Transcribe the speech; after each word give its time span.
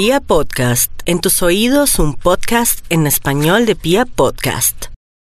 Pia 0.00 0.20
Podcast, 0.20 0.92
en 1.06 1.20
tus 1.20 1.42
oídos 1.42 1.98
un 1.98 2.14
podcast 2.14 2.86
en 2.88 3.08
español 3.08 3.66
de 3.66 3.74
Pia 3.74 4.04
Podcast. 4.06 4.92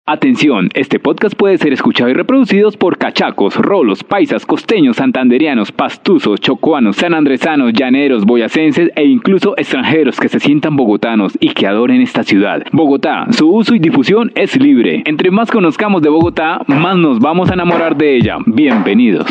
Atención, 0.05 0.69
este 0.75 0.99
podcast 0.99 1.33
puede 1.35 1.57
ser 1.57 1.73
escuchado 1.73 2.11
y 2.11 2.13
reproducido 2.13 2.69
por 2.73 2.99
cachacos, 2.99 3.55
rolos, 3.55 4.03
paisas, 4.03 4.45
costeños, 4.45 4.97
santanderianos, 4.97 5.71
pastuzos, 5.71 6.39
chocuanos, 6.41 6.97
sanandresanos, 6.97 7.73
llaneros, 7.73 8.23
boyacenses 8.23 8.91
e 8.95 9.03
incluso 9.03 9.55
extranjeros 9.57 10.19
que 10.19 10.29
se 10.29 10.39
sientan 10.39 10.75
bogotanos 10.75 11.35
y 11.39 11.55
que 11.55 11.65
adoren 11.65 11.99
esta 11.99 12.21
ciudad. 12.21 12.61
Bogotá, 12.71 13.25
su 13.31 13.51
uso 13.51 13.73
y 13.73 13.79
difusión 13.79 14.31
es 14.35 14.55
libre. 14.57 15.01
Entre 15.07 15.31
más 15.31 15.49
conozcamos 15.49 16.03
de 16.03 16.09
Bogotá, 16.09 16.61
más 16.67 16.97
nos 16.97 17.17
vamos 17.17 17.49
a 17.49 17.55
enamorar 17.55 17.97
de 17.97 18.15
ella. 18.15 18.37
Bienvenidos. 18.45 19.25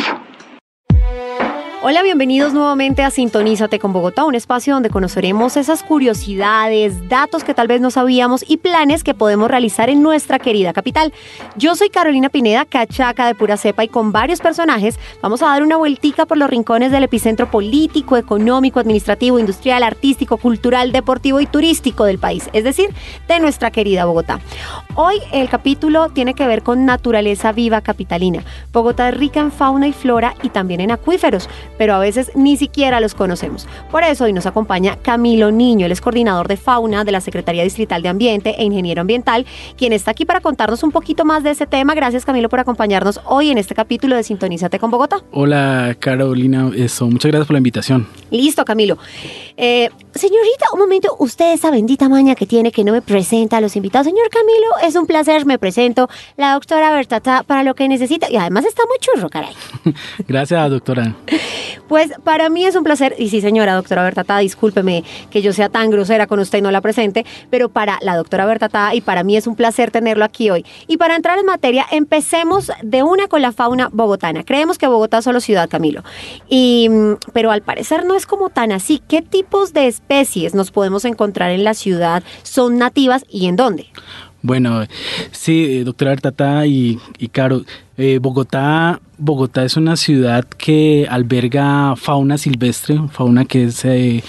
Hola, 1.83 2.03
bienvenidos 2.03 2.53
nuevamente 2.53 3.03
a 3.03 3.11
Sintonízate 3.11 3.79
con 3.79 3.95
Bogotá, 3.95 4.25
un 4.27 4.35
espacio 4.35 4.75
donde 4.75 4.91
conoceremos 4.91 5.57
esas 5.57 5.83
curiosidades, 5.83 7.09
datos 7.09 7.43
que 7.43 7.55
tal 7.55 7.69
vez 7.69 7.81
no 7.81 7.91
sabíamos 7.91 8.45
y 8.47 8.59
planes 8.59 9.03
que 9.03 9.15
podemos 9.15 9.51
realizar 9.51 9.89
en 9.89 10.03
nuestra 10.03 10.39
querida 10.39 10.75
capital. 10.75 11.15
Yo 11.57 11.75
soy 11.77 11.89
Carolina 11.89 12.29
Pineda, 12.29 12.67
cachaca 12.67 13.27
de 13.27 13.35
pura 13.35 13.57
cepa 13.57 13.83
y 13.83 13.89
con 13.89 14.13
varios 14.13 14.41
personajes 14.43 14.99
vamos 15.23 15.41
a 15.41 15.47
dar 15.47 15.63
una 15.63 15.79
vueltica 15.79 16.27
por 16.27 16.37
los 16.37 16.51
rincones 16.51 16.93
del 16.93 17.05
epicentro 17.05 17.51
político, 17.51 18.19
económico, 18.19 18.79
administrativo, 18.79 19.39
industrial, 19.39 19.83
artístico, 19.83 20.37
cultural, 20.37 20.93
deportivo 20.93 21.41
y 21.41 21.47
turístico 21.47 22.05
del 22.05 22.19
país, 22.19 22.51
es 22.53 22.63
decir, 22.63 22.91
de 23.27 23.41
nuestra 23.41 23.71
querida 23.71 24.05
Bogotá. 24.05 24.39
Hoy 24.97 25.17
el 25.33 25.49
capítulo 25.49 26.11
tiene 26.11 26.35
que 26.35 26.47
ver 26.47 26.63
con 26.63 26.85
naturaleza 26.85 27.53
viva 27.53 27.81
capitalina. 27.81 28.45
Bogotá 28.71 29.09
es 29.09 29.17
rica 29.17 29.41
en 29.41 29.51
fauna 29.51 29.89
y 29.89 29.95
flora 29.95 30.35
y 30.43 30.51
también 30.51 30.83
en 30.83 30.91
acuíferos 30.91 31.49
pero 31.81 31.95
a 31.95 31.99
veces 31.99 32.31
ni 32.35 32.59
siquiera 32.59 33.01
los 33.01 33.15
conocemos. 33.15 33.67
Por 33.91 34.05
eso 34.05 34.25
hoy 34.25 34.35
nos 34.35 34.45
acompaña 34.45 34.99
Camilo 35.01 35.51
Niño, 35.51 35.87
él 35.87 35.93
es 35.93 36.03
coordinador 36.03 36.47
de 36.47 36.59
fauna 36.59 37.05
de 37.05 37.11
la 37.11 37.23
Secretaría 37.23 37.63
Distrital 37.63 38.03
de 38.03 38.11
Ambiente 38.11 38.55
e 38.59 38.65
Ingeniero 38.65 39.01
Ambiental, 39.01 39.47
quien 39.79 39.95
está 39.95 40.11
aquí 40.11 40.27
para 40.27 40.43
contarnos 40.43 40.83
un 40.83 40.91
poquito 40.91 41.25
más 41.25 41.43
de 41.43 41.53
ese 41.53 41.67
tema. 41.67 41.95
Gracias 41.95 42.27
Camilo 42.27 42.51
por 42.51 42.61
acompañarnos 42.61 43.23
hoy 43.25 43.49
en 43.49 43.57
este 43.57 43.75
capítulo 43.75 44.15
de 44.15 44.25
Sintonízate 44.25 44.79
con 44.79 44.91
Bogotá. 44.91 45.23
Hola 45.31 45.97
Carolina, 45.99 46.71
eso, 46.77 47.07
muchas 47.07 47.31
gracias 47.31 47.47
por 47.47 47.55
la 47.55 47.61
invitación. 47.61 48.07
Listo 48.31 48.63
Camilo. 48.67 48.99
Eh, 49.57 49.89
señorita, 50.15 50.67
un 50.75 50.81
momento, 50.81 51.17
usted 51.19 51.55
esa 51.55 51.71
bendita 51.71 52.11
maña 52.11 52.35
que 52.35 52.45
tiene 52.45 52.73
que 52.73 52.85
no 52.85 52.93
me 52.93 53.01
presenta 53.01 53.57
a 53.57 53.61
los 53.63 53.75
invitados. 53.75 54.07
Señor 54.07 54.29
Camilo, 54.29 54.87
es 54.87 54.97
un 54.97 55.07
placer, 55.07 55.47
me 55.47 55.59
presento. 55.59 56.11
La 56.37 56.53
doctora 56.53 56.93
Bertata 56.93 57.43
para 57.43 57.65
lo 57.65 57.75
que 57.75 57.89
necesita 57.89 58.31
y 58.31 58.37
además 58.37 58.67
está 58.67 58.83
muy 58.87 58.99
churro, 58.99 59.31
caray. 59.31 59.55
gracias 60.29 60.69
doctora. 60.69 61.17
Pues 61.89 62.13
para 62.25 62.49
mí 62.49 62.65
es 62.65 62.77
un 62.77 62.85
placer, 62.85 63.15
y 63.19 63.29
sí 63.29 63.41
señora 63.41 63.75
doctora 63.75 64.03
Bertata, 64.03 64.39
discúlpeme 64.39 65.05
que 65.31 65.43
yo 65.43 65.53
sea 65.53 65.69
tan 65.69 65.91
grosera 65.91 66.27
con 66.27 66.39
usted 66.41 66.59
y 66.59 66.63
no 66.63 66.71
la 66.71 66.81
presente, 66.81 67.25
pero 67.51 67.69
para 67.69 67.99
la 68.03 68.17
doctora 68.17 68.47
Bertata 68.47 68.95
y 68.95 69.01
para 69.01 69.25
mí 69.25 69.37
es 69.37 69.47
un 69.47 69.57
placer 69.57 69.91
tenerlo 69.91 70.25
aquí 70.25 70.51
hoy. 70.51 70.65
Y 70.87 70.97
para 70.97 71.17
entrar 71.17 71.39
en 71.39 71.47
materia, 71.47 71.87
empecemos 71.91 72.71
de 72.83 73.03
una 73.03 73.29
con 73.29 73.43
la 73.43 73.53
fauna 73.53 73.89
bogotana. 73.93 74.45
Creemos 74.45 74.79
que 74.79 74.87
Bogotá 74.87 75.19
es 75.19 75.25
solo 75.25 75.41
ciudad, 75.41 75.69
Camilo, 75.69 76.03
y, 76.49 76.89
mm, 76.89 77.15
pero 77.33 77.51
al 77.51 77.63
parecer 77.63 78.05
no 78.05 78.15
es 78.15 78.27
como 78.27 78.51
tan 78.51 78.73
así. 78.73 79.03
¿Qué 79.09 79.23
tipos 79.23 79.73
de 79.73 79.87
especies 79.87 80.55
nos 80.55 80.71
podemos 80.71 81.05
encontrar 81.05 81.51
en 81.51 81.65
la 81.65 81.75
ciudad? 81.75 82.23
¿Son 82.43 82.79
nativas 82.79 83.25
y 83.29 83.47
en 83.47 83.57
dónde? 83.57 83.87
Bueno, 84.43 84.87
sí, 85.33 85.67
eh, 85.69 85.85
doctora 85.85 86.13
Bertata 86.13 86.67
y, 86.67 86.99
y 87.19 87.29
Caro, 87.29 87.63
eh, 87.99 88.19
Bogotá, 88.21 89.01
Bogotá 89.19 89.65
es 89.65 89.77
una 89.77 89.97
ciudad 89.97 90.45
que 90.45 91.07
alberga 91.11 91.95
fauna 91.97 92.39
silvestre, 92.39 93.01
fauna 93.11 93.45
que 93.45 93.65
es... 93.65 93.85
Eh, 93.85 94.23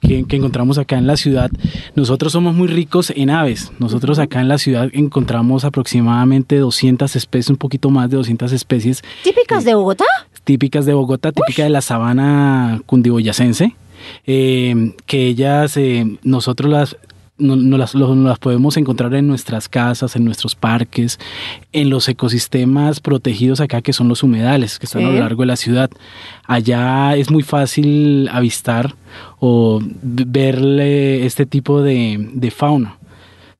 que, 0.00 0.24
encontramos 0.36 0.78
acá 0.78 0.98
en 0.98 1.06
la 1.06 1.16
ciudad. 1.16 1.48
Nosotros 1.94 2.32
somos 2.32 2.56
muy 2.56 2.66
ricos 2.66 3.12
en 3.14 3.30
aves. 3.30 3.70
Nosotros 3.78 4.18
acá 4.18 4.40
en 4.40 4.48
la 4.48 4.58
ciudad 4.58 4.88
encontramos 4.92 5.64
aproximadamente 5.64 6.56
200 6.56 7.14
especies, 7.14 7.50
un 7.50 7.56
poquito 7.56 7.88
más 7.88 8.10
de 8.10 8.16
200 8.16 8.50
especies. 8.50 9.04
¿Típicas 9.22 9.64
de 9.64 9.76
Bogotá? 9.76 10.04
Típicas 10.42 10.86
de 10.86 10.94
Bogotá, 10.94 11.30
típica 11.30 11.62
de 11.62 11.70
la 11.70 11.82
sabana 11.82 12.82
cundiboyacense. 12.86 13.76
que 14.26 14.92
ellas, 15.12 15.78
nosotros 16.24 16.68
las 16.68 16.96
no, 17.42 17.76
las, 17.76 17.94
las, 17.94 18.38
podemos 18.38 18.76
encontrar 18.76 19.14
en 19.14 19.26
nuestras 19.26 19.68
casas, 19.68 20.16
en 20.16 20.24
nuestros 20.24 20.54
parques, 20.54 21.18
en 21.72 21.90
los 21.90 22.08
ecosistemas 22.08 23.00
protegidos 23.00 23.60
acá 23.60 23.82
que 23.82 23.92
son 23.92 24.08
los 24.08 24.22
humedales 24.22 24.78
que 24.78 24.86
están 24.86 25.04
a 25.04 25.10
lo 25.10 25.18
largo 25.18 25.42
de 25.42 25.46
la 25.46 25.56
ciudad. 25.56 25.90
Allá 26.44 27.16
es 27.16 27.30
muy 27.30 27.42
fácil 27.42 28.28
avistar 28.32 28.94
o 29.38 29.80
verle 30.02 31.26
este 31.26 31.46
tipo 31.46 31.82
de, 31.82 32.30
de 32.32 32.50
fauna. 32.50 32.96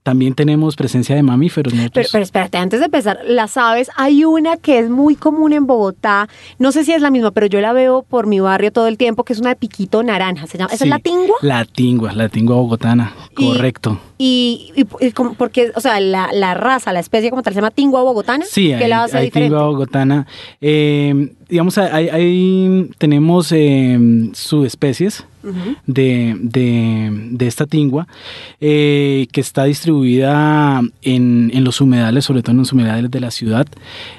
También 0.03 0.35
tenemos 0.35 0.75
presencia 0.75 1.15
de 1.15 1.23
mamíferos. 1.23 1.73
Pero, 1.93 2.09
pero, 2.11 2.25
espérate, 2.25 2.59
antes 2.59 2.81
de 2.81 2.87
empezar, 2.87 3.21
las 3.25 3.57
aves, 3.57 3.89
hay 3.97 4.25
una 4.25 4.57
que 4.57 4.81
es 4.81 4.91
muy 4.91 5.15
común 5.15 5.53
en 5.53 5.67
Bogotá, 5.67 6.29
no 6.59 6.73
sé 6.73 6.85
si 6.85 6.93
es 6.93 7.01
la 7.01 7.11
misma, 7.11 7.31
pero 7.31 7.47
yo 7.47 7.61
la 7.61 7.73
veo 7.73 8.03
por 8.03 8.27
mi 8.27 8.41
barrio 8.41 8.73
todo 8.73 8.89
el 8.89 8.99
tiempo, 8.99 9.23
que 9.23 9.33
es 9.33 9.39
una 9.39 9.51
de 9.51 9.57
piquito 9.57 10.03
naranja. 10.03 10.49
¿Se 10.49 10.59
llama? 10.59 10.73
¿Esa 10.73 10.85
es 10.85 10.91
la 10.91 10.99
tingua? 10.99 11.37
La 11.41 11.65
tingua, 11.65 12.13
la 12.13 12.29
tingua 12.29 12.57
bogotana, 12.57 13.15
correcto. 13.35 14.01
Y, 14.19 14.73
y, 14.75 14.85
porque, 15.39 15.71
o 15.77 15.81
sea, 15.81 16.01
la, 16.01 16.55
raza, 16.55 16.93
la 16.93 17.01
especie 17.01 17.31
como 17.31 17.43
tal, 17.43 17.55
se 17.55 17.61
llama 17.61 17.71
tingua 17.71 18.03
bogotana. 18.03 18.45
Sí, 18.45 18.73
hay, 18.73 18.89
la 18.89 19.05
hay 19.05 19.31
tingua 19.31 19.67
bogotana. 19.67 20.27
Eh, 20.61 21.33
digamos, 21.49 21.79
ahí, 21.79 22.91
tenemos 22.99 23.53
eh, 23.53 23.99
subespecies 24.33 25.27
de, 25.87 26.37
de, 26.41 27.47
esta 27.47 27.67
tingua 27.67 28.07
eh, 28.61 29.27
que 29.33 29.41
está 29.41 29.65
distribuida 29.65 30.81
en, 31.03 31.51
en, 31.53 31.65
los 31.65 31.81
humedales, 31.81 32.25
sobre 32.25 32.43
todo 32.43 32.53
en 32.53 32.59
los 32.59 32.73
humedales 32.73 33.11
de 33.11 33.21
la 33.21 33.31
ciudad. 33.31 33.67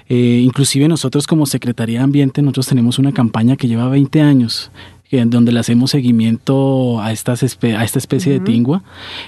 Eh, 0.10 0.42
inclusive 0.44 0.88
nosotros 0.88 1.28
como 1.28 1.46
Secretaría 1.46 2.00
de 2.00 2.04
Ambiente, 2.04 2.42
nosotros 2.42 2.68
tenemos 2.68 3.00
una 3.00 3.12
campaña 3.12 3.56
que 3.56 3.68
lleva 3.68 3.88
20 3.90 4.22
años 4.22 4.72
en 5.20 5.30
donde 5.30 5.52
le 5.52 5.60
hacemos 5.60 5.92
seguimiento 5.92 7.02
a, 7.02 7.12
estas 7.12 7.44
a 7.44 7.84
esta 7.84 8.00
especie 8.00 8.32
de 8.32 8.40
tingua, 8.40 8.84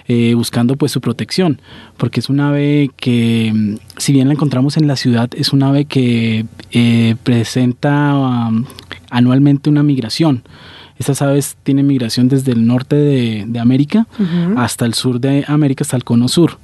eh, 0.07 0.33
buscando 0.33 0.75
pues 0.75 0.91
su 0.91 1.01
protección, 1.01 1.61
porque 1.97 2.19
es 2.19 2.29
un 2.29 2.39
ave 2.39 2.89
que, 2.95 3.77
si 3.97 4.13
bien 4.13 4.27
la 4.27 4.33
encontramos 4.33 4.77
en 4.77 4.87
la 4.87 4.95
ciudad, 4.95 5.29
es 5.35 5.53
un 5.53 5.63
ave 5.63 5.85
que 5.85 6.45
eh, 6.71 7.15
presenta 7.23 8.15
um, 8.15 8.65
anualmente 9.09 9.69
una 9.69 9.83
migración. 9.83 10.43
Estas 10.97 11.21
aves 11.21 11.57
tienen 11.63 11.87
migración 11.87 12.27
desde 12.29 12.53
el 12.53 12.65
norte 12.65 12.95
de, 12.95 13.59
América 13.59 14.07
hasta 14.57 14.85
el 14.85 14.93
sur 14.93 15.19
de 15.19 15.43
América, 15.47 15.83
hasta 15.83 15.97
el 15.97 16.03
cono 16.03 16.27
sur. 16.27 16.57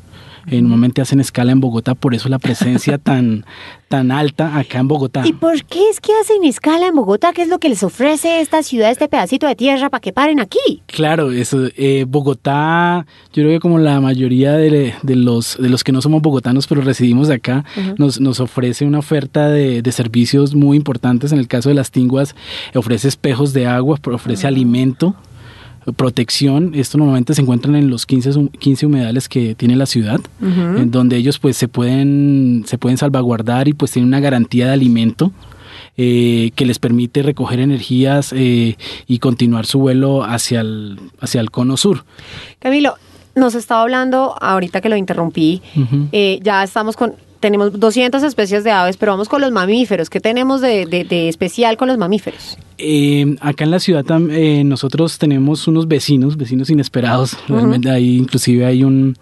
Normalmente 0.50 1.02
hacen 1.02 1.20
escala 1.20 1.52
en 1.52 1.60
Bogotá, 1.60 1.96
por 1.96 2.16
eso 2.16 2.30
la 2.30 2.40
presencia 2.40 2.98
tan, 2.98 3.46
tan 3.88 4.12
alta 4.12 4.58
acá 4.58 4.80
en 4.80 4.88
Bogotá. 4.88 5.22
¿Y 5.26 5.34
por 5.34 5.64
qué 5.66 5.90
es 5.90 6.00
que 6.00 6.12
hacen 6.22 6.44
escala 6.44 6.88
en 6.88 6.96
Bogotá? 6.96 7.34
¿Qué 7.34 7.42
es 7.44 7.50
lo 7.50 7.60
que 7.60 7.70
les 7.70 7.84
ofrece 7.84 8.42
esta 8.42 8.64
ciudad, 8.64 8.90
este 8.90 9.08
pedacito 9.08 9.48
de 9.48 9.56
tierra 9.56 9.90
para 9.90 10.02
que 10.02 10.14
paren 10.14 10.40
aquí? 10.40 10.82
Claro, 10.88 11.32
eso, 11.32 11.68
eh, 11.76 12.06
Bogotá, 12.08 13.06
yo 13.34 13.44
creo 13.44 13.52
que 13.52 13.60
como 13.60 13.80
la 13.80 14.00
mayoría 14.02 14.54
de, 14.54 14.96
los, 15.04 15.58
de 15.58 15.70
los 15.70 15.84
que 15.84 15.92
no 15.92 16.02
somos 16.02 16.22
bogotanos, 16.22 16.68
pero 16.68 16.82
residimos 16.82 17.30
acá, 17.30 17.66
nos, 17.98 18.20
nos, 18.20 18.40
ofrece 18.40 18.86
una 18.86 19.00
oferta 19.00 19.50
de, 19.50 19.92
servicios 19.92 20.56
muy 20.56 20.78
importantes. 20.78 21.32
En 21.32 21.40
el 21.40 21.48
caso 21.48 21.70
de 21.70 21.76
las 21.76 21.92
tinguas, 21.92 22.36
ofrece 22.74 23.08
espejos 23.10 23.54
de 23.54 23.68
agua, 23.68 24.00
ofrece 24.06 24.48
alimento 24.48 25.16
protección. 25.96 26.74
Esto 26.76 26.98
normalmente 26.98 27.34
se 27.34 27.42
encuentran 27.42 27.76
en 27.76 27.90
los 27.90 28.06
15, 28.06 28.50
15 28.60 28.86
humedales 28.86 29.28
que 29.28 29.56
tiene 29.56 29.76
la 29.76 29.86
ciudad, 29.86 30.20
en 30.42 30.92
donde 30.92 31.18
ellos 31.18 31.40
pues 31.40 31.58
se 31.58 31.68
pueden, 31.68 32.64
se 32.68 32.78
pueden 32.78 32.98
salvaguardar 32.98 33.68
y 33.68 33.74
pues 33.74 33.92
tienen 33.92 34.08
una 34.08 34.20
garantía 34.20 34.68
de 34.68 34.74
alimento. 34.74 35.32
Eh, 35.98 36.52
que 36.56 36.66
les 36.66 36.80
permite 36.80 37.22
recoger 37.22 37.60
energías 37.60 38.34
eh, 38.34 38.78
y 39.08 39.20
continuar 39.20 39.66
su 39.66 39.80
vuelo 39.80 40.24
hacia 40.24 40.62
el, 40.62 40.98
hacia 41.20 41.42
el 41.42 41.52
cono 41.52 41.76
sur. 41.76 42.06
Camilo, 42.60 42.96
nos 43.36 43.56
estaba 43.56 43.82
hablando, 43.82 44.36
ahorita 44.40 44.80
que 44.80 44.90
lo 44.90 44.96
interrumpí, 44.96 45.62
eh, 46.14 46.40
ya 46.42 46.64
estamos 46.64 46.96
con 46.96 47.16
tenemos 47.42 47.78
200 47.78 48.24
especies 48.24 48.64
de 48.64 48.72
aves, 48.72 48.96
pero 48.96 49.12
vamos 49.12 49.28
con 49.28 49.42
los 49.42 49.52
mamíferos. 49.52 50.10
¿Qué 50.10 50.22
tenemos 50.22 50.62
de, 50.62 51.08
especial 51.28 51.76
con 51.76 51.90
los 51.90 51.98
mamíferos? 51.98 52.58
Eh, 52.78 53.36
acá 53.42 53.66
en 53.66 53.72
la 53.72 53.80
ciudad 53.80 54.06
eh, 54.30 54.64
nosotros 54.64 55.18
tenemos 55.18 55.68
unos 55.68 55.88
vecinos, 55.88 56.38
vecinos 56.38 56.70
inesperados. 56.70 57.36
Realmente 57.50 57.90
ahí 57.90 58.18
inclusive 58.18 58.66
hay 58.66 58.84
un, 58.84 59.18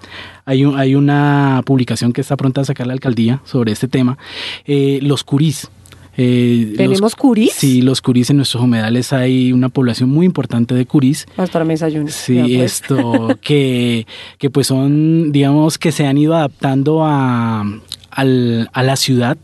hay 0.45 0.63
hay 0.63 0.95
una 0.95 1.63
publicación 1.65 2.13
que 2.13 2.21
está 2.21 2.37
pronta 2.37 2.61
a 2.61 2.65
sacar 2.65 2.85
la 2.85 2.93
alcaldía 2.93 3.41
sobre 3.45 3.71
este 3.71 3.87
tema. 3.87 4.17
Eh, 4.65 4.99
los 5.01 5.23
curís. 5.23 5.69
¿Tenemos 6.15 7.15
curís? 7.15 7.53
Sí, 7.53 7.81
los 7.81 8.01
curís 8.01 8.29
en 8.29 8.35
nuestros 8.35 8.61
humedales 8.61 9.13
hay 9.13 9.53
una 9.53 9.69
población 9.69 10.09
muy 10.09 10.25
importante 10.25 10.75
de 10.75 10.85
curís. 10.85 11.25
Pastor 11.37 11.63
Mesa 11.63 11.87
Sí, 12.07 12.41
pues. 12.41 12.81
esto, 12.81 13.37
que, 13.41 14.05
que 14.37 14.49
pues 14.49 14.67
son, 14.67 15.31
digamos, 15.31 15.77
que 15.77 15.93
se 15.93 16.05
han 16.05 16.17
ido 16.17 16.35
adaptando 16.35 17.05
a, 17.05 17.63
a 18.11 18.83
la 18.83 18.95
ciudad. 18.95 19.37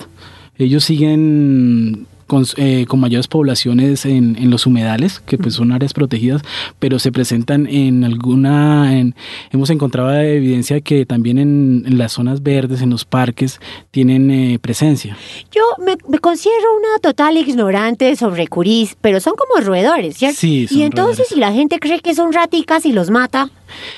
Ellos 0.58 0.84
siguen 0.84 2.08
con, 2.28 2.46
eh, 2.58 2.86
con 2.88 3.00
mayores 3.00 3.28
poblaciones 3.28 4.06
en, 4.06 4.36
en, 4.38 4.50
los 4.50 4.66
humedales, 4.66 5.20
que 5.20 5.38
pues 5.38 5.56
son 5.56 5.72
áreas 5.72 5.94
protegidas, 5.94 6.42
pero 6.80 6.98
se 7.00 7.12
presentan 7.12 7.68
en 7.68 8.04
alguna, 8.04 8.98
en, 8.98 9.16
hemos 9.52 9.70
encontrado 9.70 10.12
evidencia 10.14 10.82
que 10.82 11.06
también 11.06 11.38
en, 11.38 11.84
en, 11.86 11.98
las 11.98 12.14
zonas 12.14 12.42
verdes, 12.42 12.82
en 12.82 12.90
los 12.90 13.06
parques, 13.06 13.60
tienen 13.92 14.32
eh, 14.32 14.60
presencia. 14.60 15.16
Yo 15.52 15.62
me, 15.84 15.98
me, 16.08 16.20
considero 16.20 16.66
una 16.78 17.00
total 17.02 17.38
ignorante 17.38 18.16
sobre 18.16 18.48
curís, 18.48 18.98
pero 19.02 19.20
son 19.20 19.34
como 19.36 19.64
roedores, 19.64 20.18
¿cierto? 20.18 20.40
Sí, 20.40 20.68
Y 20.72 20.82
entonces 20.82 21.28
si 21.28 21.40
la 21.40 21.52
gente 21.52 21.80
cree 21.80 22.00
que 22.00 22.16
son 22.16 22.34
raticas 22.34 22.86
y 22.86 22.92
los 22.92 23.10
mata, 23.12 23.50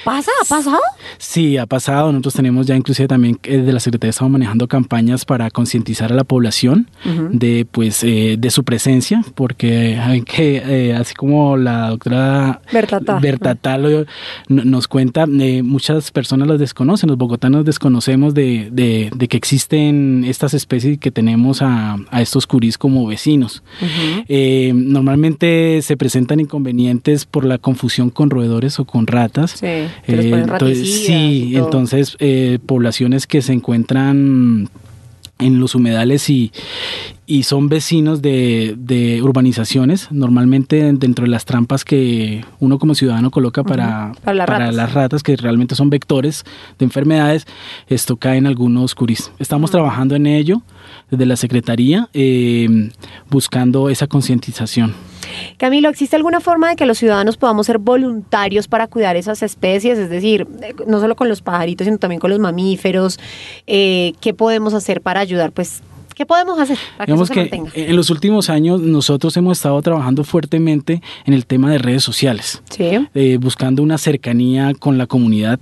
¿pasa? 0.04 0.32
¿Ha 0.42 0.46
pasado? 0.48 0.82
Sí, 1.18 1.58
ha 1.58 1.66
pasado. 1.66 2.12
Nosotros 2.12 2.34
tenemos 2.36 2.68
ya 2.68 2.76
inclusive 2.76 3.08
también 3.08 3.40
eh, 3.44 3.58
de 3.58 3.74
la 3.74 3.80
Secretaría 3.80 4.12
estamos 4.12 4.32
manejando 4.32 4.68
campañas 4.68 5.26
para 5.26 5.50
concientizar 5.52 6.12
a 6.12 6.16
la 6.16 6.24
población 6.24 6.90
uh 7.06 7.10
-huh. 7.10 7.30
de 7.32 7.66
pues 7.70 8.04
eh, 8.04 8.36
de 8.38 8.50
su 8.50 8.64
presencia, 8.64 9.24
porque 9.36 10.00
que, 10.26 10.58
eh, 10.66 10.94
así 10.94 11.14
como 11.14 11.58
la 11.58 11.90
doctora 11.90 12.62
Bertatá, 12.72 13.20
Bertatá 13.20 13.78
lo, 13.78 14.06
nos 14.48 14.88
cuenta, 14.88 15.26
eh, 15.40 15.64
muchas 15.64 16.12
personas 16.12 16.48
las 16.48 16.60
desconocen, 16.60 17.10
los 17.10 17.18
bogotanos 17.18 17.66
desconocemos 17.66 18.34
de, 18.34 18.70
de, 18.72 19.12
de, 19.16 19.28
que 19.28 19.38
existen 19.38 20.24
estas 20.26 20.54
especies 20.54 20.96
y 20.96 20.98
que 20.98 21.12
tenemos 21.12 21.62
a, 21.62 21.98
a 22.12 22.22
estos 22.22 22.48
curís 22.48 22.78
como 22.78 23.08
vecinos. 23.08 23.64
Uh 23.82 23.86
-huh. 23.86 24.74
normalmente 24.74 25.82
se 25.82 25.98
presentan 25.98 26.40
inconvenientes 26.40 27.26
por 27.26 27.46
la 27.46 27.58
confusión 27.58 28.10
con 28.10 28.30
roedores 28.30 28.80
o 28.80 28.86
con 28.86 29.08
ratas. 29.08 29.57
Sí, 29.60 29.88
entonces, 30.08 31.06
sí 31.06 31.54
entonces 31.56 32.16
eh, 32.20 32.60
poblaciones 32.66 33.28
que 33.28 33.42
se 33.42 33.54
encuentran 33.54 34.70
en 35.40 35.60
los 35.60 35.76
humedales 35.76 36.30
y, 36.30 36.52
y 37.26 37.44
son 37.44 37.70
vecinos 37.70 38.22
de, 38.22 38.76
de, 38.78 39.22
urbanizaciones, 39.22 40.12
normalmente 40.12 40.92
dentro 40.94 41.26
de 41.26 41.32
las 41.32 41.46
trampas 41.46 41.86
que 41.86 42.44
uno 42.60 42.80
como 42.80 42.96
ciudadano 42.96 43.30
coloca 43.30 43.64
para, 43.64 43.86
uh 43.86 44.12
-huh. 44.14 44.20
para, 44.22 44.36
las, 44.36 44.48
para 44.48 44.60
ratas. 44.60 44.76
las, 44.76 44.94
ratas. 44.94 45.24
que 45.24 45.36
realmente 45.36 45.76
son 45.76 45.90
vectores 45.90 46.44
de 46.80 46.86
enfermedades, 46.86 47.46
esto 47.88 48.18
cae 48.18 48.38
en 48.38 48.48
algunos 48.48 48.96
curis. 48.96 49.32
Estamos 49.40 49.70
uh 49.70 49.72
-huh. 49.72 49.74
trabajando 49.74 50.16
en 50.16 50.26
ello 50.26 50.62
desde 51.12 51.26
la 51.26 51.36
Secretaría, 51.36 52.10
eh, 52.14 52.90
buscando 53.30 53.90
esa 53.90 54.08
concientización. 54.08 54.94
Camilo, 55.58 55.90
¿existe 55.90 56.16
alguna 56.16 56.40
forma 56.40 56.70
de 56.70 56.76
que 56.76 56.86
los 56.86 56.98
ciudadanos 56.98 57.38
podamos 57.38 57.66
ser 57.66 57.78
voluntarios 57.78 58.68
para 58.68 58.88
cuidar 58.88 59.16
esas 59.16 59.44
especies? 59.44 59.98
Es 59.98 60.10
decir, 60.10 60.48
no 60.88 61.00
solo 61.00 61.16
con 61.16 61.30
los 61.30 61.42
pajaritos, 61.42 61.86
sino 61.86 61.98
también 61.98 62.20
con 62.20 62.30
los 62.30 62.40
mamíferos. 62.40 63.20
Eh, 63.66 64.14
¿Qué 64.22 64.34
podemos 64.34 64.74
hacer 64.74 65.02
para 65.02 65.20
ayudar? 65.20 65.52
Pues 65.52 65.82
¿Qué 66.16 66.26
podemos 66.26 66.58
hacer 66.58 66.80
para 66.98 67.06
que 67.06 67.12
Digamos 67.12 67.30
eso 67.30 67.34
se 67.40 67.50
que 67.50 67.58
mantenga? 67.58 67.72
en 67.76 67.96
los 67.96 68.10
últimos 68.10 68.50
años 68.50 68.82
nosotros 68.82 69.38
hemos 69.38 69.60
estado 69.60 69.80
trabajando 69.84 70.24
fuertemente 70.24 71.02
en 71.26 71.34
el 71.36 71.46
tema 71.46 71.72
de 71.72 71.78
redes 71.78 72.02
sociales, 72.04 72.64
sí. 72.72 73.08
eh, 73.14 73.38
buscando 73.40 73.84
una 73.84 74.00
cercanía 74.00 74.74
con 74.74 74.98
la 74.98 75.06
comunidad 75.06 75.60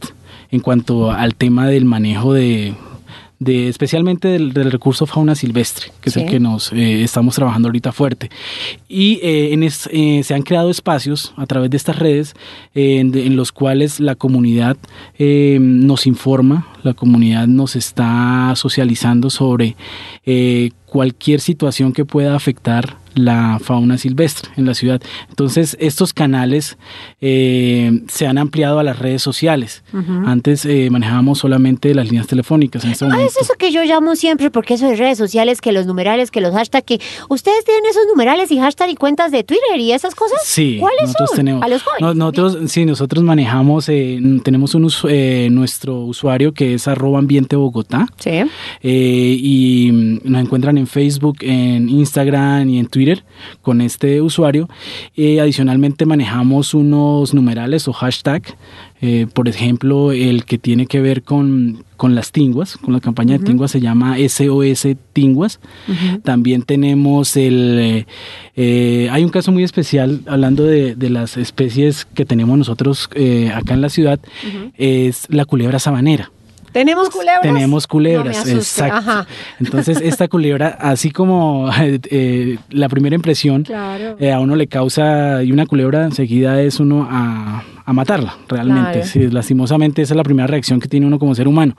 en 0.51 0.62
cuanto 0.62 1.12
al 1.12 1.36
tema 1.36 1.68
del 1.68 1.83
manejo 1.83 2.31
de, 2.31 2.74
de 3.40 3.68
especialmente 3.68 4.28
del, 4.28 4.54
del, 4.54 4.72
recurso 4.72 5.06
fauna 5.06 5.36
silvestre, 5.36 5.92
que 6.02 6.10
sí. 6.10 6.20
es 6.20 6.26
el 6.26 6.32
que 6.32 6.40
nos 6.40 6.72
eh, 6.72 7.04
estamos 7.04 7.36
trabajando 7.36 7.68
ahorita 7.68 7.92
fuerte. 7.92 8.30
Y 8.88 9.20
eh, 9.22 9.54
en 9.54 9.64
es, 9.64 9.90
eh, 9.92 10.22
se 10.24 10.34
han 10.34 10.44
creado 10.44 10.70
espacios 10.70 11.34
a 11.36 11.46
través 11.46 11.70
de 11.70 11.78
estas 11.78 12.00
redes 12.00 12.34
en, 12.74 13.16
en, 13.18 13.36
los 13.36 13.52
cuales 13.52 14.00
la 14.00 14.16
comunidad 14.16 14.78
nos 15.18 16.08
informa, 16.08 16.68
la 16.84 16.94
comunidad 16.94 17.48
nos 17.48 17.76
está 17.76 18.54
socializando 18.56 19.30
sobre 19.30 19.76
eh, 20.26 20.72
cualquier 20.86 21.42
situación 21.42 21.94
que 21.94 22.06
pueda 22.06 22.36
afectar 22.36 22.98
la 23.16 23.60
fauna 23.62 23.98
silvestre 23.98 24.52
en 24.58 24.66
la 24.66 24.74
ciudad. 24.74 25.02
Entonces, 25.30 25.78
estos 25.80 26.14
canales 26.14 26.78
eh, 27.22 28.02
se 28.08 28.28
han 28.28 28.38
ampliado 28.38 28.80
a 28.80 28.84
las 28.84 29.00
redes 29.00 29.22
sociales. 29.22 29.84
Uh 29.94 29.98
-huh. 29.98 30.28
Antes 30.28 30.66
eh, 30.66 30.90
manejábamos 30.92 31.40
solamente 31.40 31.94
las 31.96 32.06
líneas 32.06 32.28
telefónicas. 32.28 32.84
En 32.84 32.92
este 32.92 33.06
ah, 33.06 33.24
es 33.24 33.38
eso 33.38 33.54
que 33.58 33.72
yo 33.72 33.84
llamo 33.84 34.16
siempre, 34.16 34.52
porque 34.52 34.76
eso 34.76 34.88
de 34.88 34.96
redes 34.96 35.18
sociales, 35.18 35.62
que 35.62 35.72
los 35.72 35.86
numerales, 35.86 36.32
que 36.32 36.42
los 36.42 36.54
hashtags, 36.54 36.86
que 36.86 37.00
ustedes 37.30 37.64
tienen 37.66 37.86
esos 37.90 38.04
numerales 38.08 38.52
y 38.52 38.60
hashtags 38.60 38.92
y 38.92 38.96
cuentas 38.96 39.32
de 39.32 39.44
Twitter 39.44 39.80
y 39.80 39.92
esas 39.92 40.14
cosas. 40.16 40.40
Sí, 40.44 40.78
¿cuáles 40.80 41.04
nosotros 41.04 41.30
son? 41.30 41.38
tenemos. 41.38 41.64
¿A 41.64 41.68
los 41.68 41.84
jóvenes? 41.84 42.16
nosotros, 42.16 42.58
sí, 42.68 42.86
nosotros 42.86 43.24
manejamos, 43.24 43.90
eh, 43.90 44.20
tenemos 44.44 44.76
un, 44.76 44.92
eh, 45.10 45.48
nuestro 45.52 46.00
usuario 46.02 46.54
que 46.54 46.76
es 46.76 46.88
arroba 46.88 47.20
ambiente 47.20 47.56
Bogotá. 47.56 48.08
Sí. 48.18 48.42
Eh, 48.82 49.38
y 49.40 50.20
nos 50.24 50.42
encuentran 50.42 50.78
en 50.78 50.88
Facebook, 50.88 51.38
en 51.42 51.90
Instagram 51.90 52.70
y 52.70 52.80
en 52.80 52.88
Twitter 52.88 53.05
con 53.62 53.81
este 53.81 54.22
usuario. 54.22 54.68
Eh, 55.16 55.40
adicionalmente 55.40 56.06
manejamos 56.06 56.74
unos 56.74 57.34
numerales 57.34 57.88
o 57.88 57.94
hashtag, 57.94 58.42
eh, 59.02 59.28
por 59.34 59.48
ejemplo, 59.48 60.12
el 60.12 60.46
que 60.46 60.57
tiene 60.57 60.86
que 60.88 61.02
ver 61.02 61.22
con, 61.22 61.84
con 61.98 62.16
las 62.16 62.31
tinguas, 62.31 62.78
con 62.78 62.94
la 62.94 63.00
campaña 63.00 63.36
uh 63.36 63.38
-huh. 63.38 63.42
de 63.42 63.46
tinguas 63.46 63.72
se 63.72 63.80
llama 63.80 64.18
SOS 64.18 64.88
Tinguas. 65.13 65.60
Uh 65.88 65.92
-huh. 65.92 66.22
También 66.24 66.62
tenemos 66.63 67.36
el... 67.38 68.06
Eh, 68.56 69.10
hay 69.12 69.24
un 69.24 69.30
caso 69.30 69.51
muy 69.51 69.63
especial 69.63 70.22
hablando 70.28 70.63
de, 70.63 70.96
de 70.96 71.10
las 71.10 71.38
especies 71.38 72.06
que 72.06 72.25
tenemos 72.25 72.58
nosotros 72.58 73.10
eh, 73.16 73.51
acá 73.54 73.74
en 73.74 73.81
la 73.81 73.90
ciudad, 73.90 74.19
uh 74.19 74.48
-huh. 74.48 74.72
es 74.78 75.28
la 75.30 75.46
culebra 75.46 75.80
sabanera. 75.80 76.31
¿Tenemos 76.75 77.10
culebras? 77.10 77.42
Tenemos 77.42 77.88
culebras, 77.88 78.45
no 78.45 78.51
exacto. 78.51 78.98
Ajá. 78.98 79.27
Entonces, 79.62 80.01
esta 80.04 80.27
culebra, 80.27 80.77
así 80.77 81.10
como 81.10 81.69
eh, 81.81 82.57
la 82.69 82.89
primera 82.89 83.16
impresión 83.16 83.63
claro. 83.63 84.18
eh, 84.19 84.33
a 84.33 84.42
uno 84.42 84.57
le 84.57 84.68
causa, 84.68 85.42
y 85.42 85.54
una 85.54 85.66
culebra 85.68 86.04
enseguida 86.04 86.62
es 86.62 86.81
uno 86.81 87.07
a, 87.10 87.63
a 87.86 87.94
matarla, 87.94 88.36
realmente. 88.50 88.92
Claro. 88.92 89.07
Sí, 89.07 89.27
lastimosamente, 89.30 90.01
esa 90.01 90.16
es 90.16 90.18
la 90.18 90.24
primera 90.24 90.48
reacción 90.48 90.80
que 90.80 90.88
tiene 90.88 91.06
uno 91.06 91.19
como 91.19 91.36
ser 91.36 91.48
humano. 91.48 91.77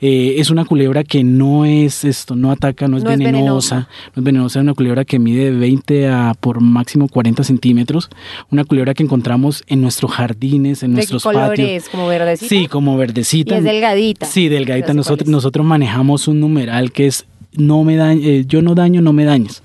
Eh, 0.00 0.34
es 0.38 0.50
una 0.50 0.64
culebra 0.64 1.04
que 1.04 1.22
no 1.22 1.64
es 1.64 2.04
esto, 2.04 2.34
no 2.34 2.50
ataca, 2.50 2.88
no 2.88 2.96
es, 2.96 3.04
no 3.04 3.10
venenosa, 3.10 3.30
es 3.30 3.32
venenosa, 3.32 3.76
no 3.76 4.20
es 4.20 4.24
venenosa, 4.24 4.58
es 4.58 4.62
una 4.62 4.74
culebra 4.74 5.04
que 5.04 5.18
mide 5.20 5.52
de 5.52 5.56
20 5.56 6.08
a 6.08 6.34
por 6.38 6.60
máximo 6.60 7.08
40 7.08 7.44
centímetros, 7.44 8.10
una 8.50 8.64
culebra 8.64 8.94
que 8.94 9.04
encontramos 9.04 9.62
en 9.68 9.80
nuestros 9.80 10.10
jardines, 10.10 10.82
en 10.82 10.90
¿De 10.90 10.96
nuestros 10.96 11.22
qué 11.22 11.28
color 11.28 11.50
patios. 11.50 11.70
es? 11.70 11.88
¿Como 11.88 12.08
verdecita? 12.08 12.48
Sí, 12.48 12.66
como 12.66 12.96
verdecita. 12.96 13.54
Y 13.54 13.58
es 13.58 13.64
delgadita. 13.64 14.26
Sí, 14.34 14.48
delgadita. 14.48 14.94
Nosotros, 14.94 15.28
nosotros 15.28 15.64
manejamos 15.64 16.26
un 16.26 16.40
numeral 16.40 16.90
que 16.90 17.06
es 17.06 17.24
no 17.52 17.84
me 17.84 17.94
daño, 17.94 18.20
eh, 18.24 18.44
yo 18.48 18.62
no 18.62 18.74
daño, 18.74 19.00
no 19.00 19.12
me 19.12 19.24
dañes. 19.24 19.62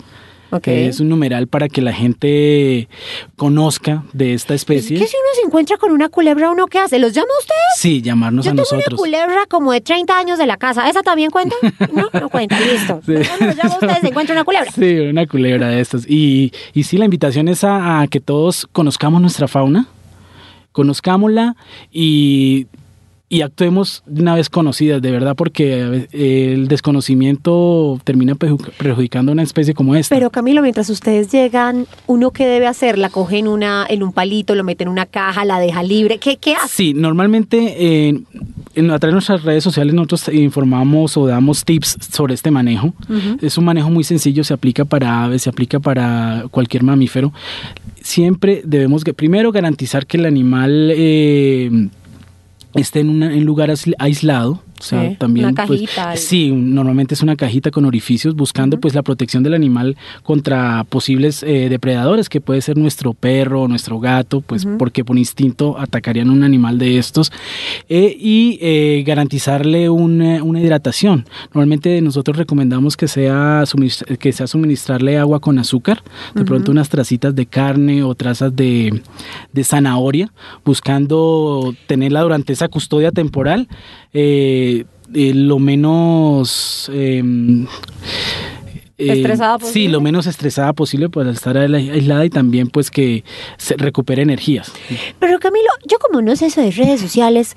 Okay. 0.51 0.85
Es 0.85 0.99
un 0.99 1.09
numeral 1.09 1.47
para 1.47 1.67
que 1.69 1.81
la 1.81 1.91
gente 1.91 2.87
conozca 3.35 4.03
de 4.13 4.35
esta 4.35 4.53
especie. 4.53 4.97
Es 4.97 5.01
que 5.01 5.07
si 5.07 5.15
uno 5.15 5.29
se 5.33 5.41
encuentra 5.47 5.77
con 5.77 5.91
una 5.91 6.07
culebra, 6.07 6.51
¿uno 6.51 6.67
qué 6.67 6.77
hace? 6.77 6.99
¿Los 6.99 7.13
llama 7.13 7.29
a 7.35 7.39
ustedes? 7.39 7.61
Sí, 7.77 8.03
llamarnos 8.03 8.45
Yo 8.45 8.51
a 8.51 8.53
tengo 8.53 8.61
nosotros. 8.61 8.87
una 8.89 8.97
culebra 8.97 9.45
como 9.49 9.71
de 9.71 9.81
30 9.81 10.15
años 10.15 10.37
de 10.37 10.45
la 10.45 10.57
casa. 10.57 10.87
¿Esa 10.87 11.01
también 11.01 11.31
cuenta? 11.31 11.55
No, 11.91 12.07
no 12.19 12.29
cuenta, 12.29 12.59
listo. 12.59 13.01
Sí. 13.07 13.13
Uno 13.13 13.47
los 13.47 13.55
llama 13.55 13.69
a 13.71 13.73
ustedes, 13.73 13.99
se 14.01 14.07
encuentra 14.09 14.35
una 14.35 14.43
culebra. 14.43 14.71
Sí, 14.71 14.99
una 14.99 15.25
culebra 15.25 15.69
de 15.69 15.79
estas. 15.81 16.07
Y, 16.07 16.53
y 16.75 16.83
sí, 16.83 16.99
la 16.99 17.05
invitación 17.05 17.47
es 17.47 17.63
a, 17.63 18.01
a 18.01 18.07
que 18.07 18.19
todos 18.19 18.67
conozcamos 18.71 19.19
nuestra 19.19 19.47
fauna, 19.47 19.87
conozcámosla 20.73 21.55
y 21.91 22.67
y 23.31 23.41
actuemos 23.41 24.01
de 24.07 24.23
una 24.23 24.33
vez 24.33 24.49
conocidas, 24.49 25.03
de 25.03 25.11
verdad, 25.11 25.35
porque 25.35 26.07
el 26.11 26.67
desconocimiento 26.67 28.01
termina 28.03 28.33
perjudicando 28.33 29.31
a 29.31 29.33
una 29.33 29.43
especie 29.43 29.75
como 29.75 29.95
esta. 29.95 30.15
Pero 30.15 30.31
Camilo, 30.31 30.63
mientras 30.63 30.89
ustedes 30.89 31.31
llegan, 31.31 31.85
¿uno 32.07 32.31
qué 32.31 32.47
debe 32.47 32.65
hacer? 32.65 32.97
¿La 32.97 33.09
cogen 33.09 33.47
una, 33.47 33.85
en 33.87 34.01
un 34.01 34.13
palito, 34.13 34.55
lo 34.55 34.63
meten 34.63 34.87
en 34.87 34.93
una 34.93 35.05
caja, 35.05 35.45
la 35.45 35.59
deja 35.59 35.83
libre? 35.83 36.17
¿Qué, 36.17 36.37
qué 36.37 36.55
hace? 36.55 36.69
Sí, 36.69 36.93
normalmente 36.95 37.75
eh, 37.77 38.19
en, 38.73 38.91
a 38.91 38.97
través 38.97 39.11
de 39.11 39.15
nuestras 39.17 39.43
redes 39.43 39.63
sociales 39.63 39.93
nosotros 39.93 40.33
informamos 40.33 41.15
o 41.15 41.27
damos 41.27 41.63
tips 41.63 41.97
sobre 42.11 42.33
este 42.33 42.49
manejo. 42.49 42.95
Uh 43.07 43.13
-huh. 43.13 43.43
Es 43.43 43.59
un 43.59 43.65
manejo 43.65 43.91
muy 43.91 44.03
sencillo, 44.03 44.43
se 44.43 44.55
aplica 44.55 44.85
para 44.85 45.25
aves, 45.25 45.43
se 45.43 45.51
aplica 45.51 45.79
para 45.79 46.45
cualquier 46.49 46.81
mamífero. 46.81 47.31
Siempre 48.01 48.63
debemos 48.65 49.03
primero 49.15 49.51
garantizar 49.51 50.07
que 50.07 50.17
el 50.17 50.25
animal... 50.25 50.91
Eh, 50.95 51.89
esté 52.75 52.99
en, 52.99 53.09
una, 53.09 53.33
en 53.33 53.45
lugar 53.45 53.71
aislado, 53.97 54.61
o 54.79 54.83
sea, 54.83 55.09
sí, 55.09 55.15
también 55.17 55.47
una 55.47 55.55
cajita, 55.55 56.07
pues, 56.07 56.23
sí, 56.23 56.51
normalmente 56.51 57.13
es 57.13 57.21
una 57.21 57.35
cajita 57.35 57.71
con 57.71 57.85
orificios 57.85 58.35
buscando 58.35 58.75
uh 58.75 58.77
-huh. 58.77 58.81
pues 58.81 58.95
la 58.95 59.03
protección 59.03 59.43
del 59.43 59.53
animal 59.53 59.97
contra 60.23 60.85
posibles 60.89 61.43
eh, 61.43 61.67
depredadores 61.69 62.29
que 62.29 62.41
puede 62.41 62.61
ser 62.61 62.77
nuestro 62.77 63.13
perro, 63.13 63.67
nuestro 63.67 63.99
gato, 63.99 64.41
pues 64.41 64.65
uh 64.65 64.69
-huh. 64.69 64.77
porque 64.77 65.03
por 65.03 65.17
instinto 65.17 65.77
atacarían 65.77 66.29
un 66.29 66.43
animal 66.43 66.77
de 66.77 66.97
estos 66.97 67.31
eh, 67.89 68.15
y 68.19 68.57
eh, 68.61 69.03
garantizarle 69.05 69.89
una, 69.89 70.43
una, 70.43 70.59
hidratación. 70.61 71.25
Normalmente 71.53 72.01
nosotros 72.01 72.37
recomendamos 72.37 72.95
que 72.97 73.07
sea 73.07 73.63
que 74.19 74.31
sea 74.31 74.47
suministrarle 74.47 75.17
agua 75.17 75.39
con 75.39 75.59
azúcar, 75.59 76.03
de 76.33 76.41
uh 76.41 76.43
-huh. 76.43 76.47
pronto 76.47 76.71
unas 76.71 76.89
tracitas 76.89 77.35
de 77.35 77.45
carne 77.45 78.03
o 78.03 78.15
trazas 78.15 78.55
de, 78.55 79.01
de 79.53 79.63
zanahoria, 79.63 80.31
buscando 80.65 81.73
tenerla 81.87 82.21
durante 82.21 82.53
esa 82.53 82.67
custodia 82.67 83.11
temporal. 83.11 83.67
Eh, 84.11 84.68
eh, 85.13 85.33
lo 85.33 85.59
menos 85.59 86.89
eh, 86.93 87.21
eh, 88.97 89.13
¿Estresada 89.13 89.57
Sí, 89.59 89.65
posible? 89.65 89.89
lo 89.93 90.01
menos 90.01 90.27
estresada 90.27 90.73
posible 90.73 91.09
para 91.09 91.31
estar 91.31 91.55
aisla- 91.57 91.77
aislada 91.93 92.25
y 92.25 92.29
también 92.29 92.67
pues 92.67 92.91
que 92.91 93.23
se 93.57 93.77
recupere 93.77 94.21
energías. 94.23 94.71
Pero 95.19 95.39
Camilo, 95.39 95.69
yo 95.87 95.97
como 95.99 96.21
no 96.21 96.35
sé 96.35 96.47
eso 96.47 96.61
de 96.61 96.71
redes 96.71 96.99
sociales, 96.99 97.55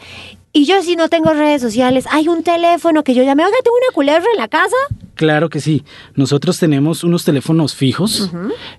y 0.53 0.67
yo 0.67 0.83
si 0.83 0.95
no 0.97 1.09
tengo 1.09 1.33
redes 1.33 1.61
sociales, 1.61 2.05
hay 2.11 2.29
un 2.29 2.43
teléfono 2.45 3.03
que 3.03 3.15
yo 3.15 3.23
llame, 3.25 3.45
oiga, 3.45 3.57
tengo 3.65 3.77
una 3.77 3.93
culebra 3.95 4.27
en 4.33 4.39
la 4.39 4.49
casa. 4.49 4.77
Claro 5.15 5.49
que 5.51 5.61
sí. 5.61 5.83
Nosotros 6.15 6.59
tenemos 6.59 7.03
unos 7.05 7.25
teléfonos 7.25 7.75
fijos, 7.75 8.31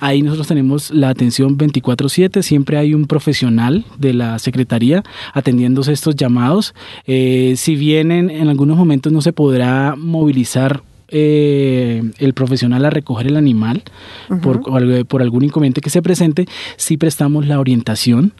Ahí 0.00 0.22
nosotros 0.22 0.46
tenemos 0.48 0.90
la 0.90 1.10
atención 1.10 1.56
24/7, 1.58 2.42
siempre 2.42 2.78
hay 2.78 2.94
un 2.94 3.06
profesional 3.06 3.84
de 3.98 4.14
la 4.14 4.38
Secretaría 4.38 5.02
atendiéndose 5.34 5.92
estos 5.92 6.16
llamados. 6.16 6.74
Eh, 7.06 7.54
si 7.56 7.76
bien 7.76 8.10
en, 8.30 8.42
en 8.42 8.48
algunos 8.48 8.76
momentos 8.76 9.12
no 9.12 9.20
se 9.20 9.32
podrá 9.32 9.94
movilizar 9.96 10.82
eh, 11.10 12.02
el 12.18 12.34
profesional 12.34 12.84
a 12.84 12.90
recoger 12.90 13.28
el 13.28 13.36
animal 13.36 13.82
por, 14.42 14.60
por 15.06 15.22
algún 15.22 15.44
inconveniente 15.44 15.80
que 15.80 15.90
se 15.90 16.02
presente, 16.02 16.46
sí 16.76 16.98
prestamos 16.98 17.46
la 17.46 17.58
orientación 17.58 18.34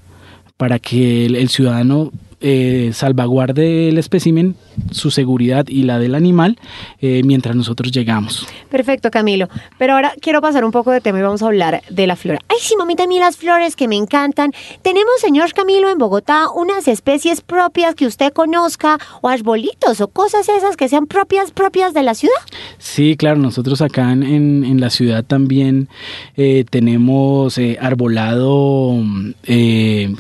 para 0.58 0.78
que 0.78 1.24
el, 1.24 1.36
el 1.36 1.48
ciudadano 1.48 2.12
eh, 2.40 2.90
salvaguarde 2.94 3.88
el 3.88 3.98
espécimen, 3.98 4.54
su 4.92 5.10
seguridad 5.10 5.66
y 5.68 5.82
la 5.82 5.98
del 5.98 6.14
animal 6.14 6.58
eh, 7.00 7.22
mientras 7.24 7.56
nosotros 7.56 7.90
llegamos. 7.90 8.46
Perfecto, 8.70 9.10
Camilo. 9.10 9.48
Pero 9.76 9.94
ahora 9.94 10.12
quiero 10.20 10.40
pasar 10.40 10.64
un 10.64 10.70
poco 10.70 10.92
de 10.92 11.00
tema 11.00 11.18
y 11.18 11.22
vamos 11.22 11.42
a 11.42 11.46
hablar 11.46 11.82
de 11.90 12.06
la 12.06 12.16
flora. 12.16 12.38
Ay, 12.48 12.58
sí, 12.60 12.76
mamita, 12.76 13.04
a 13.04 13.06
mí 13.06 13.18
las 13.18 13.36
flores 13.36 13.74
que 13.74 13.88
me 13.88 13.96
encantan. 13.96 14.52
Tenemos, 14.82 15.12
señor 15.20 15.52
Camilo, 15.52 15.90
en 15.90 15.98
Bogotá 15.98 16.48
unas 16.54 16.86
especies 16.86 17.40
propias 17.40 17.94
que 17.94 18.06
usted 18.06 18.32
conozca, 18.32 18.98
o 19.20 19.28
arbolitos, 19.28 20.00
o 20.00 20.08
cosas 20.08 20.48
esas 20.48 20.76
que 20.76 20.88
sean 20.88 21.06
propias, 21.06 21.50
propias 21.50 21.94
de 21.94 22.02
la 22.02 22.14
ciudad. 22.14 22.34
Sí, 22.78 23.16
claro, 23.16 23.38
nosotros 23.38 23.82
acá 23.82 24.12
en, 24.12 24.80
la 24.80 24.90
ciudad 24.90 25.24
también 25.24 25.88
eh, 26.36 26.64
tenemos 26.70 27.58
eh, 27.58 27.78
arbolado 27.80 28.92
mm, 28.92 29.32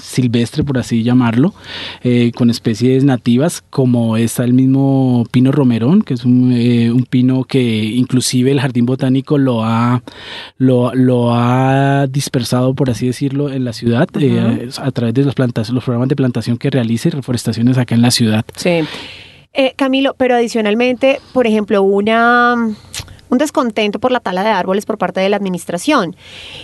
silvestre, 0.00 0.64
por 0.64 0.78
así 0.78 1.04
llamarlo, 1.04 1.54
eh, 2.10 2.32
con 2.32 2.48
especies 2.48 3.04
nativas, 3.04 3.62
como 3.68 4.16
está 4.16 4.42
el 4.44 4.54
mismo 4.54 5.26
pino 5.30 5.52
romerón, 5.52 6.00
que 6.00 6.14
es 6.14 6.24
un, 6.24 6.54
eh, 6.54 6.90
un 6.90 7.04
pino 7.04 7.44
que 7.44 7.60
inclusive 7.60 8.50
el 8.50 8.60
jardín 8.60 8.86
botánico 8.86 9.36
lo 9.36 9.62
ha, 9.62 10.02
lo, 10.56 10.94
lo 10.94 11.34
ha 11.34 12.06
dispersado, 12.06 12.72
por 12.72 12.88
así 12.88 13.06
decirlo, 13.06 13.50
en 13.50 13.64
la 13.64 13.74
ciudad, 13.74 14.08
eh, 14.18 14.70
a 14.78 14.90
través 14.90 15.12
de 15.12 15.24
las 15.24 15.34
plantas, 15.34 15.68
los 15.68 15.84
programas 15.84 16.08
de 16.08 16.16
plantación 16.16 16.56
que 16.56 16.70
realiza 16.70 17.08
y 17.08 17.10
reforestaciones 17.10 17.76
acá 17.76 17.94
en 17.94 18.00
la 18.00 18.10
ciudad. 18.10 18.44
Sí. 18.56 18.80
Camilo, 19.76 20.14
pero 20.16 20.36
adicionalmente, 20.36 21.20
por 21.32 21.46
ejemplo, 21.46 21.82
una 21.82 22.54
un 23.30 23.38
descontento 23.38 23.98
por 23.98 24.12
la 24.12 24.20
tala 24.20 24.42
de 24.42 24.50
árboles 24.50 24.86
por 24.86 24.98
parte 24.98 25.20
de 25.20 25.28
la 25.28 25.36
administración. 25.36 26.16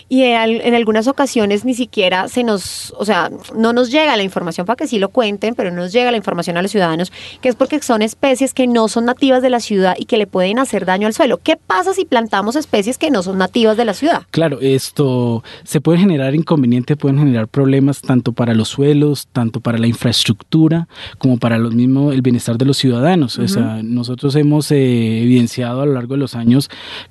Y 0.09 0.23
en, 0.23 0.37
al- 0.37 0.61
en 0.61 0.75
algunas 0.75 1.07
ocasiones 1.07 1.65
ni 1.65 1.75
siquiera 1.75 2.29
se 2.29 2.45
nos, 2.45 2.93
o 2.99 3.05
sea, 3.05 3.31
no 3.57 3.73
nos 3.73 3.91
llega 3.91 4.17
la 4.17 4.23
información 4.23 4.67
para 4.67 4.77
que 4.77 4.87
sí 4.87 4.99
lo 4.99 5.09
cuenten, 5.09 5.55
pero 5.55 5.71
no 5.71 5.83
nos 5.83 5.93
llega 5.93 6.11
la 6.11 6.17
información 6.17 6.57
a 6.57 6.63
los 6.63 6.71
ciudadanos, 6.71 7.13
que 7.41 7.49
es 7.49 7.55
porque 7.57 7.81
son 7.83 8.03
especies 8.03 8.55
que 8.55 8.67
no 8.67 8.89
son 8.89 9.05
nativas 9.05 9.43
de 9.43 9.51
la 9.51 9.61
ciudad 9.61 9.95
y 9.99 10.05
que 10.05 10.17
le 10.17 10.27
pueden 10.27 10.59
hacer 10.59 10.85
daño 10.87 11.07
al 11.07 11.15
suelo. 11.15 11.39
¿Qué 11.43 11.57
pasa 11.57 11.93
si 11.95 12.05
plantamos 12.05 12.57
especies 12.57 12.99
que 12.99 13.11
no 13.11 13.23
son 13.23 13.39
nativas 13.39 13.77
de 13.77 13.85
la 13.85 13.95
ciudad? 13.95 14.23
Claro, 14.31 14.61
esto 14.61 15.43
se 15.65 15.81
puede 15.81 15.99
generar 15.99 16.35
inconvenientes, 16.35 16.97
pueden 16.97 17.19
generar 17.19 17.49
problemas 17.49 18.01
tanto 18.01 18.33
para 18.33 18.55
los 18.55 18.69
suelos, 18.69 19.29
tanto 19.33 19.61
para 19.61 19.79
la 19.79 19.87
infraestructura, 19.87 20.89
como 21.19 21.39
para 21.39 21.59
los 21.59 21.75
mismos 21.75 22.15
el 22.15 22.23
bienestar 22.23 22.57
de 22.59 22.65
los 22.65 22.77
ciudadanos. 22.77 23.39
O 23.39 23.49
sea, 23.49 23.81
nosotros 23.83 24.35
hemos 24.37 24.71
eh, 24.71 25.23
evidenciado 25.23 25.83
a 25.83 25.87
lo 25.87 25.95
largo 25.95 26.15
de 26.15 26.21
los 26.21 26.35
años 26.35 26.54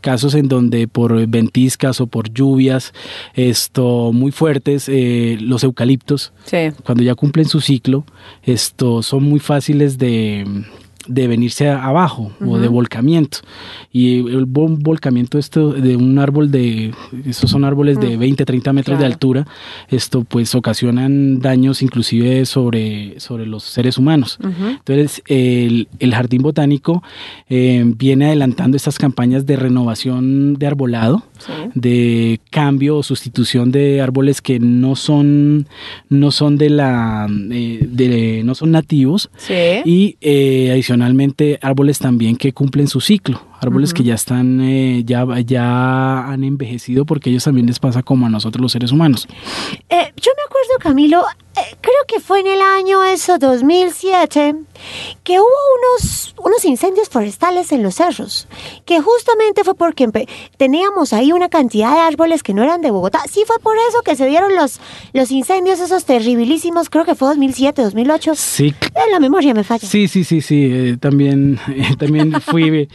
casos 0.02 0.34
en 0.36 0.48
donde 0.48 0.88
por 0.88 1.28
ventiscas 1.28 2.02
o 2.02 2.08
por 2.08 2.32
lluvias 2.34 2.94
esto 3.34 4.12
muy 4.14 4.32
fuertes, 4.32 4.88
eh, 4.90 5.38
los 5.40 5.64
eucaliptos 5.64 6.34
Sí. 6.46 6.72
cuando 6.84 7.04
ya 7.04 7.16
cumplen 7.16 7.46
su 7.48 7.62
ciclo, 7.62 8.06
esto 8.44 9.02
son 9.04 9.24
muy 9.24 9.40
fáciles 9.40 9.98
de, 9.98 10.46
de 11.08 11.28
venirse 11.28 11.70
abajo 11.70 12.32
o 12.46 12.58
de 12.58 12.68
volcamiento. 12.68 13.40
Y 13.92 14.20
el 14.20 14.48
vol- 14.48 14.78
volcamiento 14.80 15.38
esto 15.38 15.72
de 15.74 15.96
un 15.96 16.18
árbol 16.20 16.50
de, 16.52 16.94
esos 17.26 17.50
son 17.52 17.64
árboles 17.64 18.00
de 18.00 18.18
20, 18.18 18.46
30 18.46 18.74
metros 18.74 19.00
de 19.00 19.06
altura, 19.06 19.46
esto 19.90 20.24
pues 20.24 20.56
ocasionan 20.56 21.40
daños 21.40 21.82
inclusive 21.82 22.46
sobre, 22.46 23.20
sobre 23.20 23.46
los 23.46 23.64
seres 23.64 23.98
humanos. 23.98 24.38
Entonces 24.42 25.22
el, 25.28 25.88
el 26.00 26.14
jardín 26.16 26.42
botánico 26.42 27.04
eh, 27.50 27.84
viene 27.98 28.26
adelantando 28.28 28.78
estas 28.78 28.98
campañas 28.98 29.46
de 29.46 29.56
renovación 29.56 30.56
de 30.56 30.68
arbolado 30.68 31.24
Sí. 31.44 31.52
de 31.76 32.40
cambio 32.52 32.96
o 32.98 33.04
sustitución 33.04 33.70
de 33.72 34.00
árboles 34.00 34.42
que 34.42 34.60
no 34.62 34.96
son 34.96 35.68
no 36.08 36.32
son 36.32 36.58
de 36.58 36.70
la 36.70 37.28
eh, 37.52 37.86
de, 37.86 38.44
no 38.46 38.56
son 38.56 38.72
nativos 38.72 39.30
Sí. 39.36 39.54
y 39.84 40.16
eh, 40.22 40.70
adicionalmente 40.72 40.93
árboles 41.62 42.00
también 42.00 42.36
que 42.36 42.54
cumplen 42.54 42.88
su 42.88 43.02
ciclo 43.02 43.42
árboles 43.64 43.94
que 43.94 44.04
ya 44.04 44.16
están 44.16 44.62
eh, 44.62 45.04
ya 45.06 45.26
ya 45.46 46.28
han 46.28 46.44
envejecido 46.44 47.06
porque 47.06 47.30
a 47.30 47.32
ellos 47.32 47.44
también 47.44 47.68
les 47.68 47.80
pasa 47.80 48.04
como 48.04 48.26
a 48.26 48.30
nosotros 48.30 48.62
los 48.62 48.72
seres 48.72 48.92
humanos 48.92 49.28
Eh, 49.90 50.14
yo 50.16 50.32
me 50.38 50.44
acuerdo, 50.46 50.80
Camilo, 50.80 51.26
eh, 51.56 51.76
creo 51.82 51.94
que 52.08 52.20
fue 52.20 52.40
en 52.40 52.48
el 52.48 52.62
año 52.62 53.04
eso, 53.04 53.38
2007, 53.38 54.56
que 55.24 55.40
hubo 55.40 55.46
unos, 55.46 56.34
unos 56.44 56.66
incendios 56.66 57.10
forestales 57.10 57.72
en 57.72 57.84
los 57.84 57.96
cerros, 57.96 58.48
que 58.86 59.02
justamente 59.02 59.64
fue 59.64 59.76
porque 59.76 60.10
teníamos 60.58 61.14
ahí 61.14 61.32
una 61.32 61.50
cantidad 61.50 61.94
de 61.94 62.00
árboles 62.00 62.42
que 62.42 62.56
no 62.56 62.64
eran 62.64 62.82
de 62.82 62.90
Bogotá. 62.90 63.22
Sí 63.30 63.44
fue 63.46 63.60
por 63.60 63.76
eso 63.90 64.02
que 64.04 64.16
se 64.16 64.26
dieron 64.26 64.56
los, 64.56 64.80
los 65.14 65.30
incendios 65.30 65.80
esos 65.80 66.06
terribilísimos, 66.06 66.90
creo 66.90 67.06
que 67.06 67.14
fue 67.14 67.28
2007, 67.28 67.84
2008. 67.84 68.36
sí 68.36 68.74
Eh, 68.96 69.12
la 69.12 69.20
memoria 69.20 69.54
me 69.54 69.64
falla. 69.64 69.88
Sí, 69.88 70.08
sí, 70.08 70.24
sí, 70.24 70.42
sí. 70.42 70.98
también, 71.00 71.60
también 72.00 72.32
fui, 72.42 72.90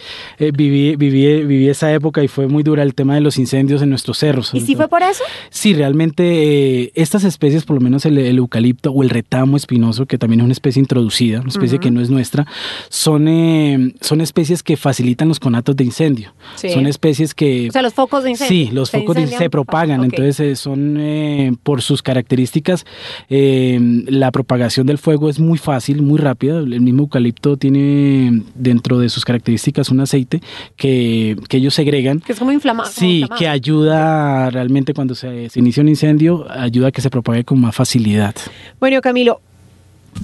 viví, 0.59 0.97
viví, 0.97 1.45
viví 1.45 1.69
esa 1.69 1.93
época 1.93 2.23
y 2.25 2.29
fue 2.29 2.49
muy 2.49 2.63
dura 2.65 2.83
el 2.83 2.95
tema 2.95 3.15
de 3.15 3.21
los 3.21 3.39
incendios 3.39 3.81
en 3.81 3.91
nuestros 3.91 4.19
cerros. 4.19 4.51
¿Y 4.53 4.61
sí 4.61 4.75
fue 4.75 4.89
por 4.89 5.03
eso? 5.03 5.23
Sí, 5.51 5.73
realmente 5.73 6.83
eh, 6.83 6.93
estas 6.95 7.23
especies, 7.25 7.65
por 7.65 7.77
lo 7.77 7.81
menos 7.81 8.05
el, 8.05 8.19
el 8.19 8.39
eucalipto 8.39 8.91
o 8.91 9.03
el 9.03 9.11
retamo 9.11 9.57
espinoso, 9.57 10.07
que 10.07 10.19
también 10.19 10.41
es 10.41 10.45
una 10.45 10.53
especie 10.53 10.81
introducida, 10.81 11.41
una 11.41 11.49
especie 11.51 11.79
que 11.79 11.91
no 11.91 12.01
es 12.01 12.11
nuestra, 12.11 12.47
son, 12.89 13.29
eh, 13.29 13.95
son 14.01 14.21
especies 14.21 14.63
que 14.63 14.77
facilitan 14.77 15.29
los 15.29 15.39
conatos 15.41 15.77
de 15.77 15.85
incendio. 15.85 16.35
Sí. 16.57 16.71
Son 16.71 16.87
especies 16.87 17.35
que... 17.35 17.69
O 17.69 17.73
sea, 17.73 17.83
los 17.83 17.95
focos 17.95 18.25
de 18.25 18.31
incendio. 18.31 18.67
Sí, 18.67 18.71
los 18.75 18.89
Se 18.91 18.99
focos 18.99 19.15
de- 19.17 19.27
se 19.29 19.49
propagan, 19.51 20.01
Ok. 20.01 20.05
entonces 20.07 20.41
eh, 20.41 20.57
son 20.57 20.97
eh, 20.99 21.53
por 21.63 21.81
sus 21.83 22.03
características, 22.03 22.85
eh, 23.31 23.79
la 24.09 24.33
propagación 24.33 24.87
del 24.87 24.99
fuego 24.99 25.29
es 25.31 25.39
muy 25.39 25.59
fácil, 25.59 26.03
muy 26.03 26.19
rápida. 26.19 26.59
El 26.59 26.81
mismo 26.81 27.03
eucalipto 27.03 27.57
tiene 27.57 28.43
dentro 28.55 28.99
de 28.99 29.09
sus 29.09 29.25
características 29.25 29.91
un 29.91 30.01
aceite 30.01 30.41
que, 30.77 31.37
que 31.49 31.57
ellos 31.59 31.75
segregan. 31.75 32.21
Que 32.21 32.33
es 32.33 32.39
como 32.39 32.53
inflamado. 32.53 32.91
Sí, 32.91 33.27
que 33.39 33.49
ayuda 33.49 34.51
realmente 34.51 34.95
cuando 34.95 35.15
se, 35.15 35.49
se 35.51 35.59
inicia 35.59 35.83
un 35.83 35.89
incendio, 35.89 36.47
ayuda 36.51 36.89
a 36.89 36.93
que 36.93 37.01
se 37.01 37.11
propague 37.11 37.45
con 37.45 37.61
más 37.61 37.75
facilidad. 37.75 38.35
Bueno, 38.81 39.01
Camilo, 39.01 39.41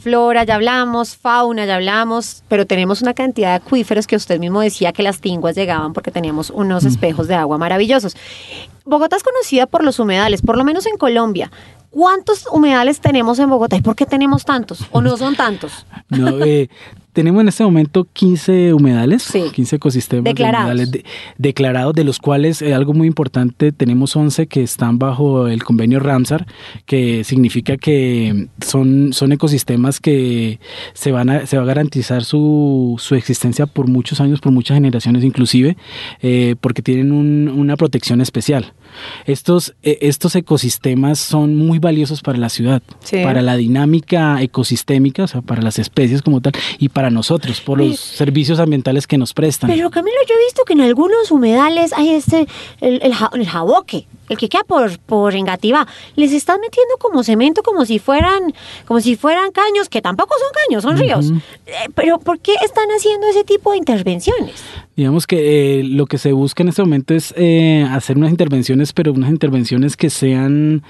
flora 0.02 0.44
ya 0.44 0.56
hablamos, 0.56 1.16
fauna 1.16 1.66
ya 1.66 1.76
hablamos, 1.76 2.42
pero 2.48 2.66
tenemos 2.66 3.02
una 3.02 3.14
cantidad 3.14 3.50
de 3.50 3.54
acuíferos 3.64 4.06
que 4.06 4.16
usted 4.16 4.38
mismo 4.38 4.60
decía 4.60 4.92
que 4.92 5.02
las 5.02 5.20
tinguas 5.20 5.54
llegaban 5.54 5.92
porque 5.92 6.10
teníamos 6.10 6.50
unos 6.50 6.84
espejos 6.84 7.28
de 7.28 7.34
agua 7.34 7.58
maravillosos. 7.58 8.16
Bogotá 8.84 9.16
es 9.16 9.22
conocida 9.22 9.66
por 9.66 9.84
los 9.84 9.98
humedales, 9.98 10.42
por 10.42 10.56
lo 10.58 10.64
menos 10.64 10.86
en 10.86 10.96
Colombia. 10.96 11.50
¿Cuántos 11.90 12.46
humedales 12.50 13.00
tenemos 13.00 13.38
en 13.38 13.48
Bogotá 13.48 13.76
y 13.76 13.80
por 13.80 13.94
qué 13.94 14.04
tenemos 14.04 14.44
tantos? 14.44 14.80
¿O 14.90 15.00
no 15.00 15.16
son 15.16 15.36
tantos? 15.36 15.86
No, 16.10 16.44
eh, 16.44 16.68
tenemos 17.14 17.40
en 17.40 17.49
este 17.49 17.64
momento 17.64 18.06
15 18.12 18.75
humedales, 18.75 19.23
Sí. 19.23 19.44
15 19.54 19.76
ecosistemas 19.76 20.25
de 20.25 20.30
Declarados. 20.30 20.66
humedales 20.66 20.90
de- 20.90 21.04
declarados, 21.38 21.94
de 21.94 22.04
los 22.04 22.18
cuales 22.18 22.61
eh, 22.61 22.75
algo 22.75 22.92
muy 22.92 23.06
importante, 23.06 23.73
tenemos 23.73 24.14
11 24.14 24.47
que 24.47 24.62
están 24.62 24.99
bajo 24.99 25.49
el 25.49 25.64
convenio 25.64 26.00
Ramsar, 26.00 26.47
que 26.85 27.25
significa 27.25 27.78
que 27.78 28.49
son, 28.61 29.12
son 29.14 29.33
ecosistemas 29.33 30.00
que 30.00 30.59
se, 30.92 31.12
van 31.12 31.30
a, 31.30 31.47
se 31.47 31.56
va 31.56 31.62
a 31.62 31.66
garantizar 31.66 32.25
su, 32.25 32.97
su 32.99 33.14
existencia 33.14 33.64
por 33.66 33.87
muchos 33.88 34.21
años, 34.21 34.40
por 34.40 34.52
muchas 34.52 34.75
generaciones 34.75 35.25
inclusive, 35.25 35.76
eh, 36.21 36.56
porque 36.61 36.83
tienen 36.83 37.12
un- 37.12 37.49
una 37.49 37.76
protección 37.76 38.21
especial. 38.21 38.75
Estos, 39.26 39.74
eh, 39.82 39.98
estos 40.02 40.34
ecosistemas 40.36 41.18
son 41.18 41.56
muy 41.56 41.78
valiosos 41.78 42.20
para 42.22 42.38
la 42.38 42.48
ciudad, 42.48 42.82
Sí. 43.00 43.22
para 43.22 43.42
la 43.42 43.56
dinámica 43.56 44.40
ecosistémica, 44.42 45.24
o 45.24 45.26
sea, 45.28 45.40
para 45.42 45.62
las 45.62 45.78
especies 45.78 46.22
como 46.22 46.40
tal, 46.40 46.52
y 46.78 46.88
para 46.88 47.10
nosotros, 47.10 47.60
por 47.60 47.78
los 47.78 47.98
servicios 48.00 48.58
ambientales 48.58 49.06
que 49.06 49.18
nos 49.18 49.32
prestan. 49.34 49.70
Pero 49.70 49.90
Camilo, 49.90 50.16
yo 50.28 50.34
he 50.34 50.44
visto 50.46 50.62
que 50.64 50.72
en 50.74 50.80
algunos 50.80 51.30
humedales 51.30 51.92
hay 51.92 52.10
este, 52.10 52.46
el, 52.80 53.00
el, 53.02 53.14
ja- 53.14 53.30
el 53.34 53.46
jaboque, 53.46 54.06
el 54.28 54.38
que 54.38 54.48
queda 54.48 54.62
por, 54.64 54.98
por 55.00 55.34
Engativá. 55.34 55.86
Les 56.16 56.32
están 56.32 56.60
metiendo 56.60 56.96
como 56.98 57.22
cemento 57.22 57.62
como 57.62 57.84
si 57.84 57.98
fueran, 57.98 58.54
como 58.86 59.00
si 59.00 59.16
fueran 59.16 59.50
caños, 59.52 59.88
que 59.88 60.00
tampoco 60.00 60.34
son 60.38 60.48
caños, 60.66 60.82
son 60.82 60.96
ríos. 60.98 61.30
Eh, 61.66 61.72
pero 61.94 62.18
¿por 62.18 62.38
qué 62.40 62.54
están 62.64 62.88
haciendo 62.96 63.26
ese 63.26 63.44
tipo 63.44 63.72
de 63.72 63.78
intervenciones? 63.78 64.62
Digamos 64.96 65.26
que 65.26 65.80
eh, 65.80 65.84
lo 65.84 66.06
que 66.06 66.18
se 66.18 66.32
busca 66.32 66.62
en 66.62 66.68
este 66.68 66.82
momento 66.82 67.14
es 67.14 67.34
eh, 67.36 67.84
hacer 67.90 68.16
unas 68.16 68.30
intervenciones, 68.30 68.83
pero 68.92 69.12
unas 69.12 69.30
intervenciones 69.30 69.96
que 69.96 70.10
sean 70.10 70.82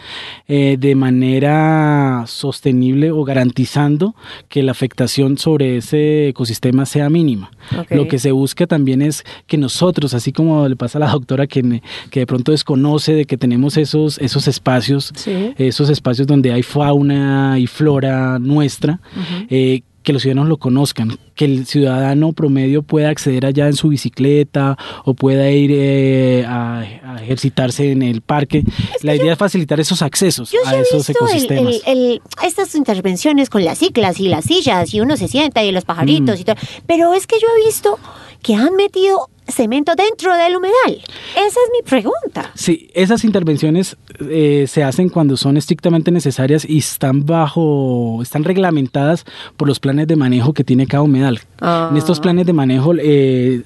eh, 0.49 0.77
de 0.79 0.95
manera 0.95 2.25
sostenible 2.27 3.11
o 3.11 3.25
garantizando 3.25 4.15
que 4.49 4.63
la 4.63 4.73
afectación 4.73 5.39
sobre 5.39 5.77
ese 5.77 6.29
ecosistema 6.29 6.87
sea 6.87 7.09
mínima. 7.11 7.51
Lo 7.91 8.09
que 8.09 8.19
se 8.19 8.33
busca 8.33 8.67
también 8.67 9.03
es 9.03 9.25
que 9.47 9.57
nosotros, 9.59 10.15
así 10.15 10.33
como 10.33 10.69
le 10.69 10.77
pasa 10.77 10.99
a 10.99 11.01
la 11.01 11.11
doctora 11.11 11.47
que, 11.47 11.63
de 11.63 12.27
pronto 12.27 12.53
desconoce 12.53 13.15
de 13.15 13.25
que 13.25 13.37
tenemos 13.37 13.77
esos, 13.77 14.19
esos 14.19 14.49
espacios, 14.49 15.13
Sí. 15.15 15.53
esos 15.57 15.91
espacios 15.91 16.27
donde 16.27 16.53
hay 16.53 16.63
fauna 16.63 17.59
y 17.59 17.67
flora 17.67 18.39
nuestra, 18.39 19.01
eh, 19.49 19.83
que 20.05 20.13
los 20.13 20.23
ciudadanos 20.23 20.49
lo 20.49 20.59
conozcan, 20.59 21.19
que 21.35 21.47
el 21.47 21.67
ciudadano 21.67 22.33
promedio 22.33 22.83
pueda 22.83 23.09
acceder 23.09 23.45
allá 23.47 23.67
en 23.67 23.73
su 23.73 23.89
bicicleta 23.89 24.77
o 25.05 25.15
pueda 25.15 25.51
ir 25.51 25.71
eh, 25.75 26.45
a, 26.47 26.81
a 27.03 27.23
ejercitarse 27.23 27.91
en 27.91 28.03
el 28.03 28.21
parque. 28.21 28.63
La 29.03 29.17
idea 29.17 29.33
es 29.33 29.39
facilitar 29.39 29.81
esos 29.81 30.03
accesos 30.03 30.51
Yo 30.53 30.61
a 30.67 30.77
esos 30.77 31.07
visto 31.09 31.25
ecosistemas. 31.25 31.81
el- 31.87 31.99
el- 31.99 32.23
estas 32.45 32.75
intervenciones 32.75 33.51
con 33.51 33.65
las 33.65 33.79
ciclas 33.79 34.21
y 34.21 34.29
las 34.29 34.45
sillas 34.45 34.93
y 34.95 35.01
uno 35.01 35.17
se 35.17 35.27
sienta 35.27 35.65
y 35.65 35.73
los 35.73 35.85
Mm. 35.85 35.87
pajaritos 35.87 36.39
y 36.41 36.45
todo. 36.45 36.57
Pero 36.87 37.15
es 37.15 37.27
que 37.27 37.37
yo 37.41 37.47
he 37.61 37.65
visto 37.67 37.99
que 38.45 38.55
han 38.55 38.77
metido 38.77 39.31
cemento 39.49 39.95
dentro 39.95 40.35
del 40.37 40.57
humedal. 40.57 41.03
Esa 41.33 41.47
es 41.47 41.71
mi 41.73 41.83
pregunta. 41.89 42.51
Sí, 42.55 42.91
esas 42.95 43.25
intervenciones 43.25 43.97
eh, 44.21 44.67
se 44.69 44.85
hacen 44.85 45.09
cuando 45.09 45.37
son 45.37 45.57
estrictamente 45.57 46.11
necesarias 46.11 46.65
y 46.69 46.79
están 46.79 47.25
bajo, 47.27 48.21
están 48.23 48.45
reglamentadas 48.45 49.25
por 49.57 49.67
los 49.67 49.81
planes 49.81 50.07
de 50.09 50.17
manejo 50.17 50.53
que 50.53 50.63
tiene 50.63 50.87
cada 50.87 51.03
humedal. 51.03 51.41
Ah. 51.61 51.89
En 51.91 51.97
estos 51.97 52.21
planes 52.21 52.47
de 52.47 52.53
manejo 52.53 52.93
eh, 52.99 53.63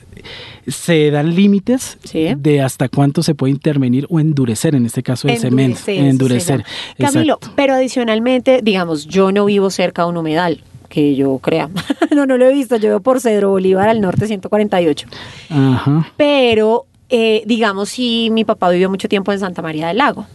se 0.67 1.11
dan 1.11 1.35
límites 1.35 1.99
Sí. 2.05 2.29
de 2.37 2.61
hasta 2.61 2.89
cuánto 2.89 3.23
se 3.23 3.35
puede 3.35 3.53
intervenir 3.53 4.07
o 4.11 4.21
endurecer, 4.21 4.75
en 4.75 4.87
este 4.87 5.03
caso 5.03 5.29
el 5.29 5.39
cemento. 5.39 5.81
Endurecer. 5.87 6.65
Camilo, 6.99 7.39
pero 7.57 7.75
adicionalmente, 7.75 8.61
digamos, 8.63 9.07
yo 9.07 9.33
no 9.33 9.45
vivo 9.45 9.71
cerca 9.71 10.03
de 10.03 10.09
un 10.09 10.17
humedal, 10.19 10.63
que 10.89 11.15
yo 11.15 11.39
crea. 11.39 11.69
no, 12.15 12.27
no 12.27 12.37
lo 12.37 12.47
he 12.47 12.53
visto, 12.53 12.77
yo 12.77 12.89
vivo 12.89 13.01
por 13.01 13.21
Cedro 13.21 13.51
Bolívar 13.51 13.89
al 13.89 14.01
norte 14.01 14.27
148. 14.27 15.07
Ajá. 15.51 16.13
Pero, 16.17 16.87
eh, 17.09 17.43
digamos, 17.47 17.91
si 17.91 18.31
mi 18.31 18.45
papá 18.45 18.71
vivió 18.71 18.91
mucho 18.91 19.09
tiempo 19.09 19.33
en 19.33 19.41
Santa 19.41 19.63
María 19.63 19.89
del 19.89 19.99
Lago. 19.99 20.27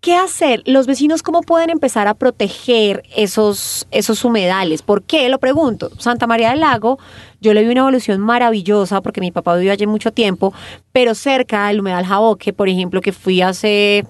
¿Qué 0.00 0.14
hacer? 0.16 0.62
Los 0.64 0.86
vecinos, 0.86 1.22
¿cómo 1.22 1.42
pueden 1.42 1.68
empezar 1.68 2.08
a 2.08 2.14
proteger 2.14 3.02
esos, 3.14 3.86
esos 3.90 4.24
humedales? 4.24 4.80
¿Por 4.80 5.02
qué? 5.02 5.28
Lo 5.28 5.38
pregunto. 5.38 5.90
Santa 5.98 6.26
María 6.26 6.50
del 6.50 6.60
Lago, 6.60 6.98
yo 7.42 7.52
le 7.52 7.62
vi 7.62 7.68
una 7.68 7.80
evolución 7.80 8.18
maravillosa 8.18 9.02
porque 9.02 9.20
mi 9.20 9.30
papá 9.30 9.56
vivió 9.56 9.72
allí 9.72 9.86
mucho 9.86 10.10
tiempo, 10.10 10.54
pero 10.92 11.14
cerca 11.14 11.66
del 11.66 11.80
humedal 11.80 12.06
Jaboque, 12.06 12.54
por 12.54 12.70
ejemplo, 12.70 13.02
que 13.02 13.12
fui 13.12 13.42
hace... 13.42 14.06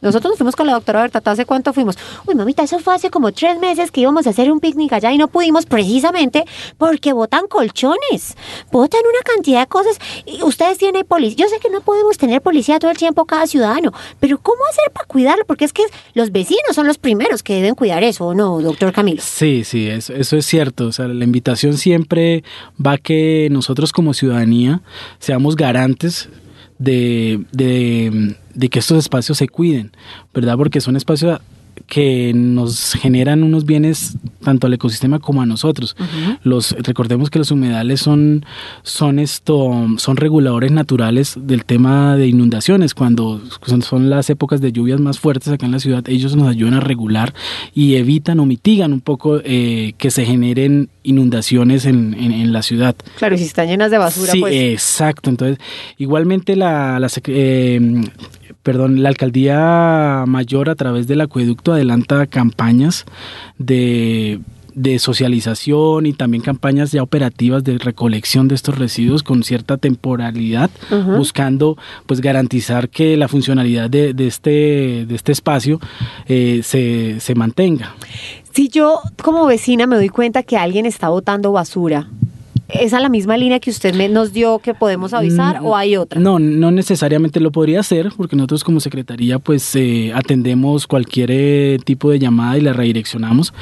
Nosotros 0.00 0.30
nos 0.30 0.38
fuimos 0.38 0.54
con 0.54 0.66
la 0.66 0.74
doctora 0.74 1.02
Bertata, 1.02 1.32
¿hace 1.32 1.44
cuánto 1.44 1.72
fuimos? 1.72 1.96
Uy, 2.24 2.36
mamita, 2.36 2.62
eso 2.62 2.78
fue 2.78 2.94
hace 2.94 3.10
como 3.10 3.32
tres 3.32 3.58
meses 3.58 3.90
que 3.90 4.00
íbamos 4.00 4.28
a 4.28 4.30
hacer 4.30 4.52
un 4.52 4.60
picnic 4.60 4.92
allá 4.92 5.12
y 5.12 5.18
no 5.18 5.26
pudimos 5.26 5.66
precisamente 5.66 6.44
porque 6.76 7.12
botan 7.12 7.48
colchones, 7.48 8.36
botan 8.70 9.00
una 9.00 9.34
cantidad 9.34 9.60
de 9.60 9.66
cosas. 9.66 9.98
Ustedes 10.42 10.78
tienen 10.78 11.04
policía. 11.04 11.44
Yo 11.44 11.48
sé 11.48 11.58
que 11.58 11.68
no 11.68 11.80
podemos 11.80 12.16
tener 12.16 12.40
policía 12.42 12.78
todo 12.78 12.92
el 12.92 12.96
tiempo 12.96 13.24
cada 13.24 13.46
ciudadano, 13.48 13.92
pero 14.20 14.38
¿cómo 14.38 14.60
hacer 14.70 14.92
para 14.92 15.06
cuidarlo? 15.06 15.44
Porque 15.46 15.64
es 15.64 15.72
que 15.72 15.82
los 16.14 16.30
vecinos 16.30 16.74
son 16.74 16.86
los 16.86 16.98
primeros 16.98 17.42
que 17.42 17.54
deben 17.54 17.74
cuidar 17.74 18.04
eso, 18.04 18.26
¿o 18.26 18.34
no, 18.34 18.60
doctor 18.60 18.92
Camilo? 18.92 19.20
Sí, 19.20 19.64
sí, 19.64 19.88
eso, 19.88 20.12
eso 20.14 20.36
es 20.36 20.46
cierto. 20.46 20.86
O 20.86 20.92
sea, 20.92 21.08
la 21.08 21.24
invitación 21.24 21.76
siempre 21.76 22.44
va 22.84 22.92
a 22.92 22.98
que 22.98 23.48
nosotros 23.50 23.92
como 23.92 24.14
ciudadanía 24.14 24.80
seamos 25.18 25.56
garantes 25.56 26.28
de, 26.78 27.44
de, 27.52 28.36
de 28.54 28.68
que 28.68 28.78
estos 28.78 28.98
espacios 28.98 29.38
se 29.38 29.48
cuiden, 29.48 29.92
¿verdad? 30.32 30.56
Porque 30.56 30.80
son 30.80 30.96
espacios 30.96 31.40
que 31.86 32.32
nos 32.34 32.92
generan 32.94 33.42
unos 33.42 33.64
bienes 33.64 34.16
tanto 34.42 34.66
al 34.66 34.74
ecosistema 34.74 35.18
como 35.18 35.42
a 35.42 35.46
nosotros. 35.46 35.96
Los 36.42 36.72
recordemos 36.78 37.30
que 37.30 37.38
los 37.38 37.50
humedales 37.50 38.00
son 38.00 38.44
son 38.82 39.18
esto 39.18 39.86
son 39.98 40.16
reguladores 40.16 40.70
naturales 40.72 41.34
del 41.38 41.64
tema 41.64 42.16
de 42.16 42.28
inundaciones 42.28 42.94
cuando 42.94 43.40
son, 43.82 44.08
las 44.10 44.30
épocas 44.30 44.60
de 44.60 44.72
lluvias 44.72 45.00
más 45.00 45.18
fuertes 45.18 45.48
acá 45.52 45.66
en 45.66 45.72
la 45.72 45.80
ciudad 45.80 46.02
ellos 46.08 46.34
nos 46.36 46.48
ayudan 46.48 46.74
a 46.74 46.80
regular 46.80 47.34
y 47.74 47.96
evitan 47.96 48.40
o 48.40 48.46
mitigan 48.46 48.92
un 48.92 49.00
poco 49.00 49.40
eh, 49.44 49.92
que 49.98 50.10
se 50.10 50.24
generen 50.24 50.88
inundaciones 51.02 51.84
en, 51.86 52.14
en- 52.14 52.32
en 52.32 52.52
la 52.52 52.62
ciudad. 52.62 52.94
Claro, 53.18 53.34
y 53.34 53.38
si 53.38 53.44
están 53.44 53.66
llenas 53.68 53.90
de 53.90 53.98
basura, 53.98 54.32
Sí, 54.32 54.40
pues... 54.40 54.54
exacto. 54.54 55.30
Entonces, 55.30 55.58
igualmente 55.96 56.54
la, 56.56 56.98
la 57.00 57.08
eh, 57.26 57.80
perdón, 58.68 59.02
la 59.02 59.08
alcaldía 59.08 60.24
mayor 60.26 60.68
a 60.68 60.74
través 60.74 61.06
del 61.06 61.22
acueducto 61.22 61.72
adelanta 61.72 62.26
campañas 62.26 63.06
de 63.56 64.40
de 64.74 64.98
socialización 64.98 66.04
y 66.04 66.12
también 66.12 66.42
campañas 66.42 66.92
ya 66.92 67.02
operativas 67.02 67.64
de 67.64 67.78
recolección 67.78 68.46
de 68.46 68.54
estos 68.54 68.76
residuos 68.76 69.22
con 69.22 69.42
cierta 69.42 69.78
temporalidad, 69.78 70.70
buscando 71.16 71.78
pues 72.04 72.20
garantizar 72.20 72.90
que 72.90 73.16
la 73.16 73.26
funcionalidad 73.26 73.88
de, 73.88 74.12
de 74.12 74.26
este, 74.26 75.06
de 75.06 75.14
este 75.14 75.32
espacio 75.32 75.80
eh, 76.26 76.60
se, 76.62 77.20
se 77.20 77.34
mantenga. 77.34 77.96
Si 78.52 78.68
yo 78.68 79.00
como 79.22 79.46
vecina 79.46 79.86
me 79.86 79.96
doy 79.96 80.10
cuenta 80.10 80.42
que 80.42 80.58
alguien 80.58 80.84
está 80.84 81.08
botando 81.08 81.52
basura, 81.52 82.06
¿es 82.68 82.92
a 82.94 83.00
la 83.00 83.08
misma 83.08 83.36
línea 83.36 83.60
que 83.60 83.70
usted 83.70 83.94
me- 83.94 84.08
nos 84.08 84.32
dio 84.32 84.58
que 84.58 84.74
podemos 84.74 85.12
avisar 85.14 85.60
Mm, 85.60 85.66
o 85.66 85.76
hay 85.76 85.96
otra? 85.96 86.20
No, 86.20 86.38
no 86.38 86.70
necesariamente 86.70 87.40
lo 87.40 87.50
podría 87.50 87.80
hacer, 87.80 88.10
porque 88.16 88.36
nosotros 88.36 88.64
como 88.64 88.80
secretaría 88.80 89.38
pues 89.38 89.74
eh, 89.76 90.12
atendemos 90.14 90.86
cualquier 90.86 91.30
eh, 91.32 91.78
tipo 91.84 92.10
de 92.10 92.18
llamada 92.18 92.58
y 92.58 92.60
la 92.60 92.72
redireccionamos, 92.72 93.52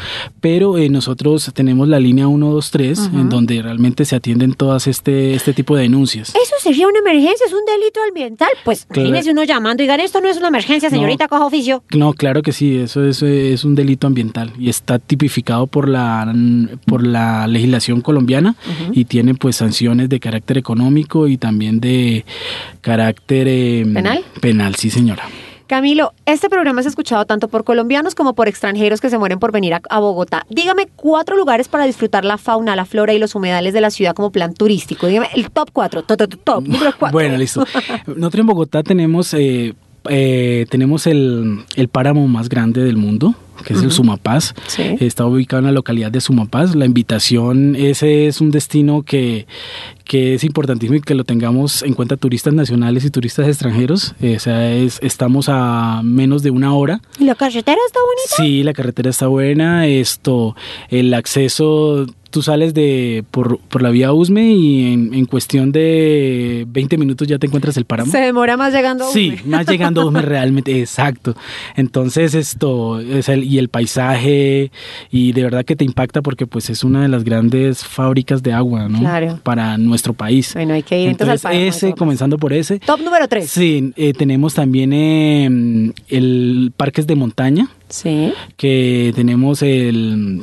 pero 0.41 0.79
eh, 0.79 0.89
nosotros 0.89 1.51
tenemos 1.55 1.89
la 1.89 2.01
línea 2.01 2.27
123 2.27 3.11
en 3.15 3.29
donde 3.29 3.63
realmente 3.63 4.05
se 4.05 4.17
atienden 4.17 4.55
todas 4.55 4.87
este, 4.87 5.35
este 5.35 5.53
tipo 5.53 5.77
de 5.77 5.83
denuncias. 5.83 6.31
Eso 6.31 6.55
sería 6.61 6.87
una 6.89 6.99
emergencia, 6.99 7.47
es 7.47 7.53
un 7.53 7.65
delito 7.67 8.01
ambiental. 8.09 8.49
Pues 8.65 8.87
Claro. 8.87 9.09
imagínese 9.09 9.33
uno 9.33 9.45
llamando 9.45 9.83
y 9.83 9.87
digan, 9.87 10.01
esto 10.01 10.21
no 10.21 10.29
es 10.29 10.37
una 10.37 10.49
emergencia, 10.49 10.91
señorita, 10.91 11.29
coja 11.29 11.47
oficio. 11.47 11.83
No, 11.95 12.13
claro 12.13 12.43
que 12.43 12.53
sí, 12.53 12.77
eso 12.77 13.05
es, 13.05 13.23
eh, 13.23 13.53
es 13.53 13.65
un 13.65 13.75
delito 13.75 14.07
ambiental 14.07 14.53
y 14.59 14.69
está 14.69 14.99
tipificado 14.99 15.67
por 15.67 15.89
la, 15.89 16.33
por 16.87 17.07
la 17.07 17.47
legislación 17.47 18.01
colombiana 18.01 18.55
y 18.97 19.05
tiene 19.05 19.35
pues 19.35 19.57
sanciones 19.57 20.09
de 20.09 20.19
carácter 20.19 20.57
económico 20.57 21.29
y 21.29 21.37
también 21.37 21.81
de 21.81 22.25
carácter... 22.81 23.47
eh, 23.47 23.85
¿Penal? 23.93 24.25
Penal, 24.41 24.75
sí 24.75 24.89
señora. 24.89 25.25
Camilo, 25.67 26.15
este 26.25 26.49
programa 26.49 26.81
es 26.81 26.87
escuchado 26.87 27.27
tanto 27.27 27.49
por 27.49 27.65
colombianos 27.65 28.15
como 28.15 28.35
por 28.35 28.49
extranjeros 28.49 29.01
que 29.01 29.11
se 29.11 29.19
mueren 29.19 29.39
por 29.39 29.53
venir 29.53 29.75
a, 29.75 29.83
a 29.91 29.99
Bogotá. 29.99 30.47
Dígame 30.49 30.87
cuatro 30.97 31.37
lugares 31.37 31.69
para 31.69 31.85
disfrutar 31.85 32.25
la 32.25 32.39
fauna, 32.39 32.75
la 32.75 32.87
flora 32.87 33.13
y 33.13 33.19
los 33.19 33.35
humedales 33.35 33.75
de 33.75 33.81
la 33.83 33.91
ciudad 33.91 34.15
como 34.15 34.31
plan 34.31 34.55
turístico. 34.55 35.09
Dígame 35.09 35.29
el 35.35 35.51
top 35.51 35.71
cuatro, 35.73 36.03
top, 36.03 36.17
top, 36.17 36.39
top, 36.43 36.63
número 36.67 36.93
cuatro. 36.99 37.13
Bueno, 37.13 37.37
listo. 37.37 37.67
Nosotros 38.07 38.41
en 38.41 38.47
Bogotá 38.47 38.83
tenemos, 38.83 39.35
eh, 39.35 39.75
eh, 40.11 40.67
tenemos 40.71 41.07
el, 41.07 41.61
el 41.77 41.89
páramo 41.89 42.27
más 42.29 42.49
grande 42.49 42.83
del 42.85 42.97
mundo, 42.97 43.35
que 43.65 43.73
es 43.73 43.83
el 43.83 43.91
Sumapaz. 43.91 44.55
Sí. 44.67 44.83
Está 45.01 45.25
ubicado 45.27 45.61
en 45.61 45.65
la 45.67 45.73
localidad 45.73 46.11
de 46.11 46.21
Sumapaz. 46.21 46.75
La 46.75 46.85
invitación, 46.85 47.75
ese 47.77 48.27
es 48.27 48.41
un 48.41 48.51
destino 48.51 49.03
que, 49.03 49.47
que 50.05 50.35
es 50.35 50.45
importantísimo 50.45 50.97
y 50.97 51.01
que 51.01 51.15
lo 51.15 51.25
tengamos 51.25 51.83
en 51.83 51.95
cuenta 51.95 52.17
turistas 52.17 52.53
nacionales 52.55 53.05
y 53.05 53.11
turistas 53.11 53.49
extranjeros. 53.49 54.15
Eh, 54.21 54.37
o 54.37 54.41
sea, 54.41 54.73
es- 54.73 54.99
estamos 55.03 55.49
a 55.49 56.03
menos 56.05 56.43
de 56.43 56.51
una 56.51 56.75
hora. 56.75 57.01
¿Y 57.19 57.25
la 57.25 57.35
carretera 57.35 57.79
está 57.87 58.01
bonita? 58.01 58.35
Sí, 58.37 58.63
la 58.63 58.73
carretera 58.75 59.11
está 59.11 59.27
buena. 59.27 59.87
Esto, 59.87 60.55
el 60.91 61.13
acceso, 61.15 62.07
tú 62.37 62.43
sales 62.43 62.75
de 62.75 63.25
por, 63.31 63.59
por 63.61 63.81
la 63.81 63.89
vía 63.89 64.13
Usme 64.13 64.53
y 64.53 64.93
en, 64.93 65.15
en 65.15 65.25
cuestión 65.25 65.73
de 65.73 66.67
20 66.69 66.99
minutos 66.99 67.27
ya 67.27 67.39
te 67.39 67.47
encuentras 67.47 67.79
el 67.79 67.87
páramo. 67.87 68.13
Se 68.13 68.19
demora 68.19 68.59
más 68.59 68.75
llegando 68.75 69.07
a 69.07 69.11
Sí, 69.11 69.33
Usme. 69.37 69.51
más 69.57 69.67
llegando 69.67 70.03
a 70.03 70.05
Usme 70.05 70.21
realmente, 70.23 70.79
exacto. 70.79 71.35
Entonces 71.77 72.35
esto, 72.35 73.01
es 73.01 73.31
el- 73.31 73.45
y 73.45 73.57
el 73.57 73.71
paisaje, 73.71 74.71
y 75.11 75.33
de 75.33 75.43
verdad 75.45 75.65
que 75.65 75.77
te 75.77 75.85
impacta 75.87 76.21
porque 76.21 76.47
pues 76.47 76.69
es 76.69 76.85
una 76.85 77.01
de 77.01 77.09
las 77.09 77.25
grandes 77.25 77.83
fábricas 77.85 78.43
de 78.43 78.53
agua, 78.53 78.87
¿no? 78.91 78.99
Claro. 78.99 79.41
Para 79.43 79.79
nuestro 79.79 80.13
país. 80.13 80.51
Bueno, 80.53 80.75
hay 80.75 80.83
que 80.83 81.01
ir 81.01 81.09
entonces, 81.09 81.43
al 81.43 81.53
páramo 81.53 81.69
ese, 81.71 81.95
comenzando 81.95 82.37
por 82.37 82.53
ese. 82.53 82.81
Top 82.81 83.01
número 83.01 83.29
3. 83.29 83.49
Sí, 83.51 83.95
eh, 83.97 84.13
tenemos 84.13 84.53
también 84.53 84.93
eh, 84.93 85.91
el 86.11 86.71
parques 86.77 87.07
de 87.07 87.15
montaña, 87.15 87.71
Sí. 87.89 88.33
que 88.59 89.13
tenemos 89.15 89.63
el 89.63 90.43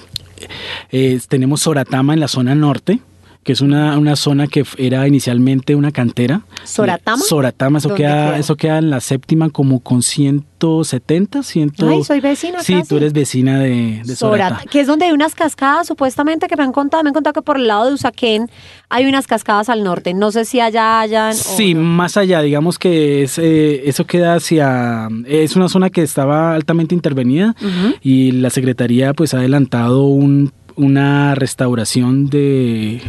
eh, 0.91 1.19
tenemos 1.27 1.61
Soratama 1.61 2.13
en 2.13 2.19
la 2.19 2.27
zona 2.27 2.55
norte, 2.55 2.99
que 3.43 3.51
es 3.53 3.61
una, 3.61 3.97
una 3.97 4.15
zona 4.15 4.47
que 4.47 4.63
era 4.77 5.07
inicialmente 5.07 5.75
una 5.75 5.91
cantera. 5.91 6.41
¿Soratama? 6.63 7.21
Soratama, 7.23 7.77
eso 7.79 7.89
¿Dónde 7.89 8.03
queda, 8.03 8.25
queda? 8.27 8.37
eso 8.39 8.55
queda 8.55 8.77
en 8.77 8.89
la 8.89 8.99
séptima 9.01 9.49
como 9.49 9.79
con 9.81 10.01
170, 10.01 11.43
100. 11.43 11.73
Ay, 11.89 12.03
soy 12.03 12.19
vecina 12.21 12.61
Sí, 12.63 12.73
casi. 12.75 12.87
tú 12.87 12.97
eres 12.97 13.13
vecina 13.13 13.59
de, 13.59 14.01
de 14.05 14.15
Sorata, 14.15 14.49
Soratama. 14.49 14.71
que 14.71 14.79
es 14.79 14.87
donde 14.87 15.05
hay 15.05 15.11
unas 15.11 15.35
cascadas 15.35 15.87
supuestamente 15.87 16.47
que 16.47 16.55
me 16.55 16.63
han 16.63 16.71
contado, 16.71 17.03
me 17.03 17.09
han 17.09 17.13
contado 17.13 17.33
que 17.33 17.41
por 17.41 17.57
el 17.57 17.67
lado 17.67 17.87
de 17.87 17.93
Usaquén 17.93 18.49
hay 18.89 19.05
unas 19.05 19.27
cascadas 19.27 19.69
al 19.69 19.83
norte, 19.83 20.13
no 20.13 20.31
sé 20.31 20.45
si 20.45 20.59
allá 20.59 21.01
hayan 21.01 21.31
o 21.31 21.33
Sí, 21.33 21.73
no. 21.73 21.81
más 21.81 22.15
allá, 22.17 22.41
digamos 22.41 22.79
que 22.79 23.23
es, 23.23 23.37
eh, 23.39 23.83
eso 23.89 24.05
queda 24.05 24.35
hacia, 24.35 25.09
es 25.25 25.55
una 25.55 25.67
zona 25.69 25.89
que 25.89 26.01
estaba 26.01 26.53
altamente 26.55 26.95
intervenida 26.95 27.55
y 28.01 28.31
la 28.31 28.49
Secretaría 28.49 29.13
pues 29.13 29.33
ha 29.33 29.37
adelantado 29.37 30.05
un 30.05 30.51
una 30.75 31.35
restauración 31.35 32.27
de 32.29 33.01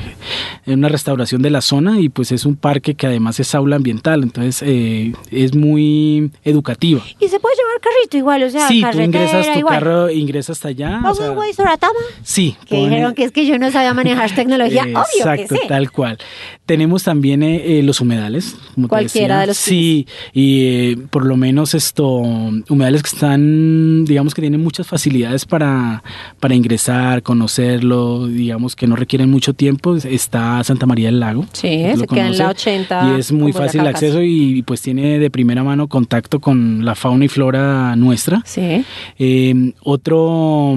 una 0.66 0.88
restauración 0.88 1.42
de 1.42 1.50
la 1.50 1.60
zona 1.60 2.00
y 2.00 2.08
pues 2.08 2.32
es 2.32 2.44
un 2.46 2.56
parque 2.56 2.94
que 2.94 3.06
además 3.06 3.38
es 3.40 3.54
aula 3.54 3.76
ambiental 3.76 4.22
entonces 4.22 4.62
eh, 4.66 5.12
es 5.30 5.54
muy 5.54 6.30
educativa 6.44 7.02
Y 7.20 7.28
se 7.28 7.38
puede 7.40 7.54
llevar 7.56 7.80
carrito 7.80 8.16
igual, 8.16 8.42
o 8.44 8.50
sea, 8.50 8.68
sí 8.68 8.82
tú 8.90 9.00
ingresas 9.00 9.52
tu 9.52 9.58
igual. 9.58 9.74
carro 9.74 10.10
ingresas 10.10 10.56
hasta 10.58 10.68
allá 10.68 10.98
o 10.98 11.02
Vamos, 11.02 11.18
sea, 11.18 11.28
güey, 11.30 11.52
Soratama. 11.52 11.92
sí 12.22 12.56
Que 12.66 12.76
pone- 12.76 12.88
dijeron 12.88 13.14
que 13.14 13.24
es 13.24 13.32
que 13.32 13.46
yo 13.46 13.58
no 13.58 13.70
sabía 13.70 13.92
manejar 13.94 14.30
tecnología. 14.34 14.82
Obvio 14.84 14.94
que 15.12 15.18
Exacto, 15.18 15.54
sí. 15.56 15.68
tal 15.68 15.90
cual. 15.90 16.18
Tenemos 16.66 17.04
también 17.04 17.42
eh, 17.42 17.78
eh, 17.78 17.82
los 17.82 18.00
humedales, 18.00 18.56
como 18.74 18.86
te 18.86 18.90
Cualquiera 18.90 19.34
decía. 19.36 19.40
de 19.42 19.46
los 19.48 19.56
Sí, 19.58 20.06
y 20.32 20.62
eh, 20.66 20.98
por 21.10 21.26
lo 21.26 21.36
menos 21.36 21.74
esto, 21.74 22.06
humedales 22.08 23.02
que 23.02 23.08
están, 23.10 24.04
digamos 24.06 24.34
que 24.34 24.40
tienen 24.40 24.62
muchas 24.62 24.86
facilidades 24.86 25.44
para, 25.44 26.02
para 26.40 26.54
ingresar, 26.54 27.22
conocerlo, 27.54 28.26
digamos 28.26 28.74
que 28.74 28.86
no 28.86 28.96
requieren 28.96 29.30
mucho 29.30 29.54
tiempo. 29.54 29.96
Está 29.96 30.62
Santa 30.64 30.86
María 30.86 31.06
del 31.06 31.20
Lago. 31.20 31.46
Sí, 31.52 31.68
se 31.96 32.06
queda 32.06 32.26
en 32.26 32.38
la 32.38 32.44
conoces, 32.44 32.66
80 32.66 33.12
Y 33.16 33.20
es 33.20 33.32
muy 33.32 33.52
fácil 33.52 33.82
el 33.82 33.86
acceso 33.88 34.22
y 34.22 34.62
pues 34.62 34.80
tiene 34.80 35.18
de 35.18 35.30
primera 35.30 35.62
mano 35.62 35.88
contacto 35.88 36.40
con 36.40 36.84
la 36.84 36.94
fauna 36.94 37.26
y 37.26 37.28
flora 37.28 37.94
nuestra. 37.96 38.42
Sí. 38.44 38.84
Eh, 39.18 39.72
otro 39.82 40.76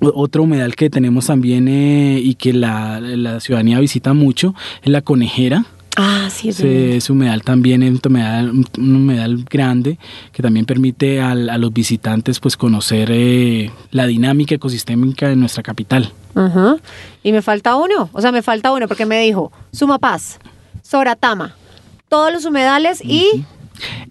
otro 0.00 0.42
humedal 0.42 0.74
que 0.76 0.90
tenemos 0.90 1.26
también 1.26 1.66
eh, 1.66 2.18
y 2.22 2.34
que 2.34 2.52
la, 2.52 3.00
la 3.00 3.40
ciudadanía 3.40 3.80
visita 3.80 4.12
mucho 4.12 4.54
es 4.82 4.90
la 4.90 5.02
conejera. 5.02 5.64
Ah, 5.96 6.28
sí, 6.30 6.48
es 6.48 6.60
verdad. 6.60 6.76
ese 6.96 7.12
humedal 7.12 7.42
también 7.42 7.82
es 7.82 7.90
un 7.92 8.00
humedal, 8.04 8.50
un 8.50 8.96
humedal 8.96 9.44
grande 9.48 9.98
que 10.32 10.42
también 10.42 10.66
permite 10.66 11.20
al- 11.20 11.48
a 11.48 11.56
los 11.58 11.72
visitantes 11.72 12.40
pues 12.40 12.56
conocer 12.56 13.10
eh, 13.12 13.70
la 13.92 14.06
dinámica 14.06 14.54
ecosistémica 14.56 15.28
de 15.28 15.36
nuestra 15.36 15.62
capital. 15.62 16.12
Ajá. 16.34 16.76
Y 17.22 17.30
me 17.32 17.42
falta 17.42 17.76
uno, 17.76 18.10
o 18.12 18.20
sea, 18.20 18.32
me 18.32 18.42
falta 18.42 18.72
uno 18.72 18.88
porque 18.88 19.06
me 19.06 19.20
dijo 19.20 19.52
Sumapaz, 19.72 20.38
Soratama, 20.82 21.54
todos 22.08 22.32
los 22.32 22.44
humedales 22.44 23.00
y... 23.04 23.44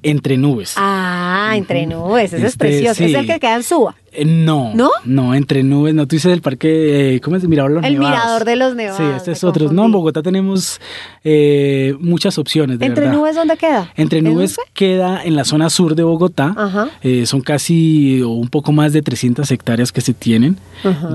Entre 0.04 0.36
nubes. 0.38 0.74
Ah, 0.78 1.54
entre 1.56 1.86
nubes, 1.86 2.34
ese 2.34 2.38
es 2.38 2.44
Este, 2.54 2.58
precioso, 2.60 3.04
es 3.04 3.10
sí. 3.12 3.16
el 3.16 3.26
que 3.28 3.40
queda 3.40 3.56
en 3.56 3.64
Suba. 3.64 3.96
Eh, 4.16 4.26
no, 4.26 4.74
¿No? 5.06 5.34
entre 5.34 5.64
nubes, 5.64 5.94
no, 5.94 6.08
tú 6.08 6.16
dices 6.16 6.32
el 6.32 6.42
parque, 6.42 7.16
eh, 7.16 7.20
¿cómo 7.22 7.36
es? 7.36 7.48
Mirador 7.48 7.72
de 7.72 7.76
los 7.78 7.86
El 7.86 7.94
Nevados. 7.94 8.12
mirador 8.16 8.46
de 8.46 8.56
los 8.56 8.76
nevados. 8.76 8.98
Sí, 8.98 9.04
este 9.18 9.32
es 9.32 9.44
otro. 9.44 9.72
No, 9.72 9.86
en. 9.86 9.92
Bogotá 9.92 10.22
tenemos 10.22 10.80
eh, 11.24 11.96
muchas 12.00 12.38
opciones, 12.38 12.80
de 12.80 12.86
¿Entre 12.86 13.06
verdad. 13.06 13.18
nubes 13.18 13.36
dónde 13.36 13.58
queda? 13.58 13.92
Entre 13.96 14.20
¿En 14.20 14.26
nubes 14.26 14.58
queda 14.74 15.24
en 15.24 15.36
la 15.36 15.44
zona 15.46 15.70
sur 15.70 15.96
de 15.96 16.04
Bogotá. 16.04 16.54
Ajá. 16.56 16.90
Eh, 17.02 17.26
son 17.26 17.42
casi 17.42 18.22
o 18.22 18.30
un 18.30 18.50
poco 18.50 18.72
más 18.72 18.94
de 18.94 19.02
300 19.02 19.50
hectáreas 19.52 19.92
que 19.92 20.02
se 20.02 20.14
tienen 20.14 20.58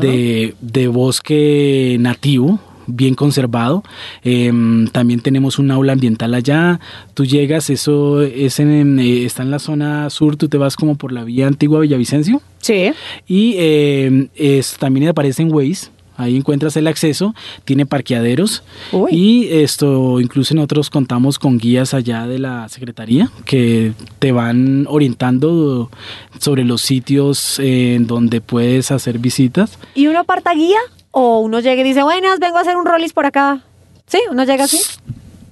de, 0.01 0.55
de 0.61 0.89
bosque 0.89 1.97
nativo 2.01 2.59
bien 2.89 3.15
conservado. 3.15 3.85
Em, 4.25 4.89
también 4.89 5.21
tenemos 5.21 5.59
un 5.61 5.71
aula 5.71 5.93
ambiental 5.93 6.35
allá. 6.35 6.81
Tú 7.15 7.25
llegas, 7.25 7.71
eso 7.71 8.23
es 8.23 8.59
en, 8.59 8.99
eh, 8.99 9.25
está 9.25 9.43
en 9.45 9.51
la 9.53 9.59
zona 9.61 10.11
sur, 10.11 10.37
tú 10.37 10.49
te 10.49 10.59
vas 10.59 10.75
como 10.75 10.97
por 10.97 11.13
la 11.13 11.23
vía 11.23 11.47
antigua 11.47 11.79
Villavicencio 11.81 12.43
Sí. 12.61 12.91
y 13.29 13.55
em, 13.59 14.29
es, 14.35 14.77
también 14.79 15.09
aparece 15.09 15.43
en 15.43 15.53
Waze. 15.53 15.91
Ahí 16.21 16.35
encuentras 16.35 16.77
el 16.77 16.89
acceso, 16.89 17.33
tiene 17.65 17.87
parqueaderos 17.87 18.65
Uy. 18.91 19.09
y 19.13 19.49
esto, 19.53 20.19
incluso 20.21 20.53
nosotros 20.53 20.91
contamos 20.91 21.39
con 21.39 21.59
guías 21.59 21.95
allá 21.95 22.27
de 22.27 22.41
la 22.41 22.69
Secretaría 22.69 23.31
que 23.45 23.93
te 24.19 24.33
van 24.33 24.87
orientando 24.89 25.93
sobre 26.41 26.65
los 26.65 26.81
sitios 26.81 27.61
en 27.61 28.09
donde 28.09 28.41
puedes 28.41 28.91
hacer 28.91 29.21
visitas. 29.21 29.79
¿Y 29.95 30.09
uno 30.09 30.19
aparta 30.19 30.53
guía? 30.55 30.79
¿O 31.21 31.41
uno 31.41 31.59
llega 31.59 31.81
y 31.81 31.85
dice, 31.85 32.05
buenas, 32.05 32.39
vengo 32.39 32.59
a 32.59 32.61
hacer 32.61 32.77
un 32.77 32.87
rollis 32.87 33.13
por 33.13 33.27
acá? 33.27 33.61
Sí, 34.07 34.19
uno 34.31 34.45
llega 34.45 34.63
así. 34.63 34.79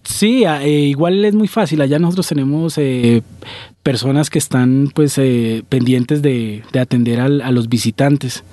Sí, 0.04 0.44
eh, 0.44 0.68
igual 0.68 1.24
es 1.24 1.34
muy 1.34 1.48
fácil. 1.48 1.80
Allá 1.80 1.98
nosotros 1.98 2.28
tenemos 2.28 2.78
eh, 2.78 3.22
personas 3.82 4.30
que 4.30 4.38
están 4.38 4.92
pues 4.94 5.18
eh, 5.18 5.64
pendientes 5.68 6.22
de, 6.22 6.62
de 6.72 6.78
atender 6.78 7.18
al- 7.18 7.40
a 7.42 7.50
los 7.50 7.68
visitantes. 7.68 8.44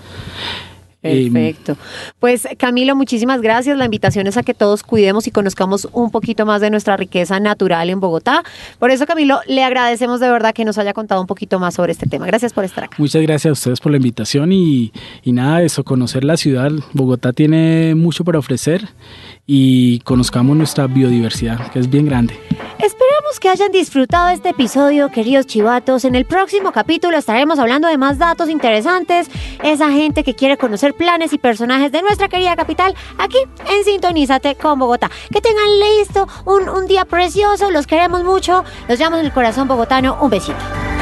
Perfecto. 1.04 1.78
Pues 2.20 2.48
Camilo, 2.58 2.96
muchísimas 2.96 3.42
gracias. 3.42 3.78
La 3.78 3.86
invitación 3.86 4.26
es 4.26 4.38
a 4.38 4.44
que 4.44 4.54
todos 4.54 4.84
cuidemos 4.84 5.28
y 5.28 5.32
conozcamos 5.32 5.88
un 5.92 6.12
poquito 6.12 6.46
más 6.46 6.62
de 6.62 6.70
nuestra 6.70 6.96
riqueza 6.96 7.39
natural 7.39 7.89
en 7.89 8.00
Bogotá. 8.00 8.44
Por 8.80 8.89
eso, 8.89 9.06
Camilo, 9.06 9.42
le 9.48 9.63
agradecemos 9.63 10.22
de 10.22 10.30
verdad 10.30 10.54
que 10.54 10.63
nos 10.63 10.78
haya 10.78 10.94
contado 10.94 11.20
un 11.20 11.28
poquito 11.28 11.60
más 11.60 11.74
sobre 11.76 11.92
este 11.92 12.08
tema. 12.08 12.26
Gracias 12.26 12.54
por 12.54 12.63
estar 12.63 12.86
acá. 12.86 12.96
Muchas 12.98 13.22
gracias 13.22 13.50
a 13.50 13.54
ustedes 13.54 13.80
por 13.82 13.92
la 13.92 13.98
invitación 13.98 14.52
y, 14.54 14.94
y 15.24 15.34
nada, 15.34 15.62
eso, 15.62 15.84
conocer 15.84 16.24
la 16.24 16.38
ciudad. 16.38 16.72
Bogotá 16.94 17.34
tiene 17.34 17.96
mucho 17.96 18.24
para 18.24 18.39
ofrecer 18.39 18.88
y 19.46 20.00
conozcamos 20.00 20.56
nuestra 20.56 20.88
biodiversidad, 20.88 21.70
que 21.72 21.80
es 21.80 21.89
bien 21.89 22.06
grande. 22.06 22.34
Esperamos 22.80 23.39
que 23.39 23.50
hayan 23.50 23.72
disfrutado 23.72 24.30
este 24.30 24.50
episodio, 24.50 25.10
queridos 25.10 25.46
chivatos. 25.48 26.06
En 26.06 26.16
el 26.16 26.26
próximo 26.26 26.72
capítulo 26.72 27.18
estaremos 27.18 27.60
hablando 27.60 27.88
de 27.88 27.98
más 27.98 28.18
datos 28.18 28.50
interesantes, 28.50 29.30
esa 29.63 29.92
gente 29.92 30.24
que 30.24 30.34
quiere 30.34 30.58
conocer 30.58 30.92
planes 30.93 31.34
y 31.34 31.38
personajes 31.38 31.91
de 31.91 32.01
nuestra 32.01 32.27
querida 32.29 32.56
capital, 32.56 32.95
aquí 33.17 33.38
en 33.69 33.84
Sintonízate 33.84 34.56
con 34.56 34.79
Bogotá. 34.79 35.10
Que 35.32 35.41
tengan 35.41 35.67
listo 35.79 36.27
un, 36.45 36.69
un 36.69 36.88
día 36.88 37.06
precioso, 37.06 37.71
los 37.71 37.88
queremos 37.88 38.23
mucho, 38.23 38.63
los 38.88 38.99
llamo 38.99 39.17
en 39.17 39.25
el 39.25 39.32
corazón 39.32 39.67
bogotano. 39.67 40.17
Un 40.21 40.29
besito. 40.29 40.92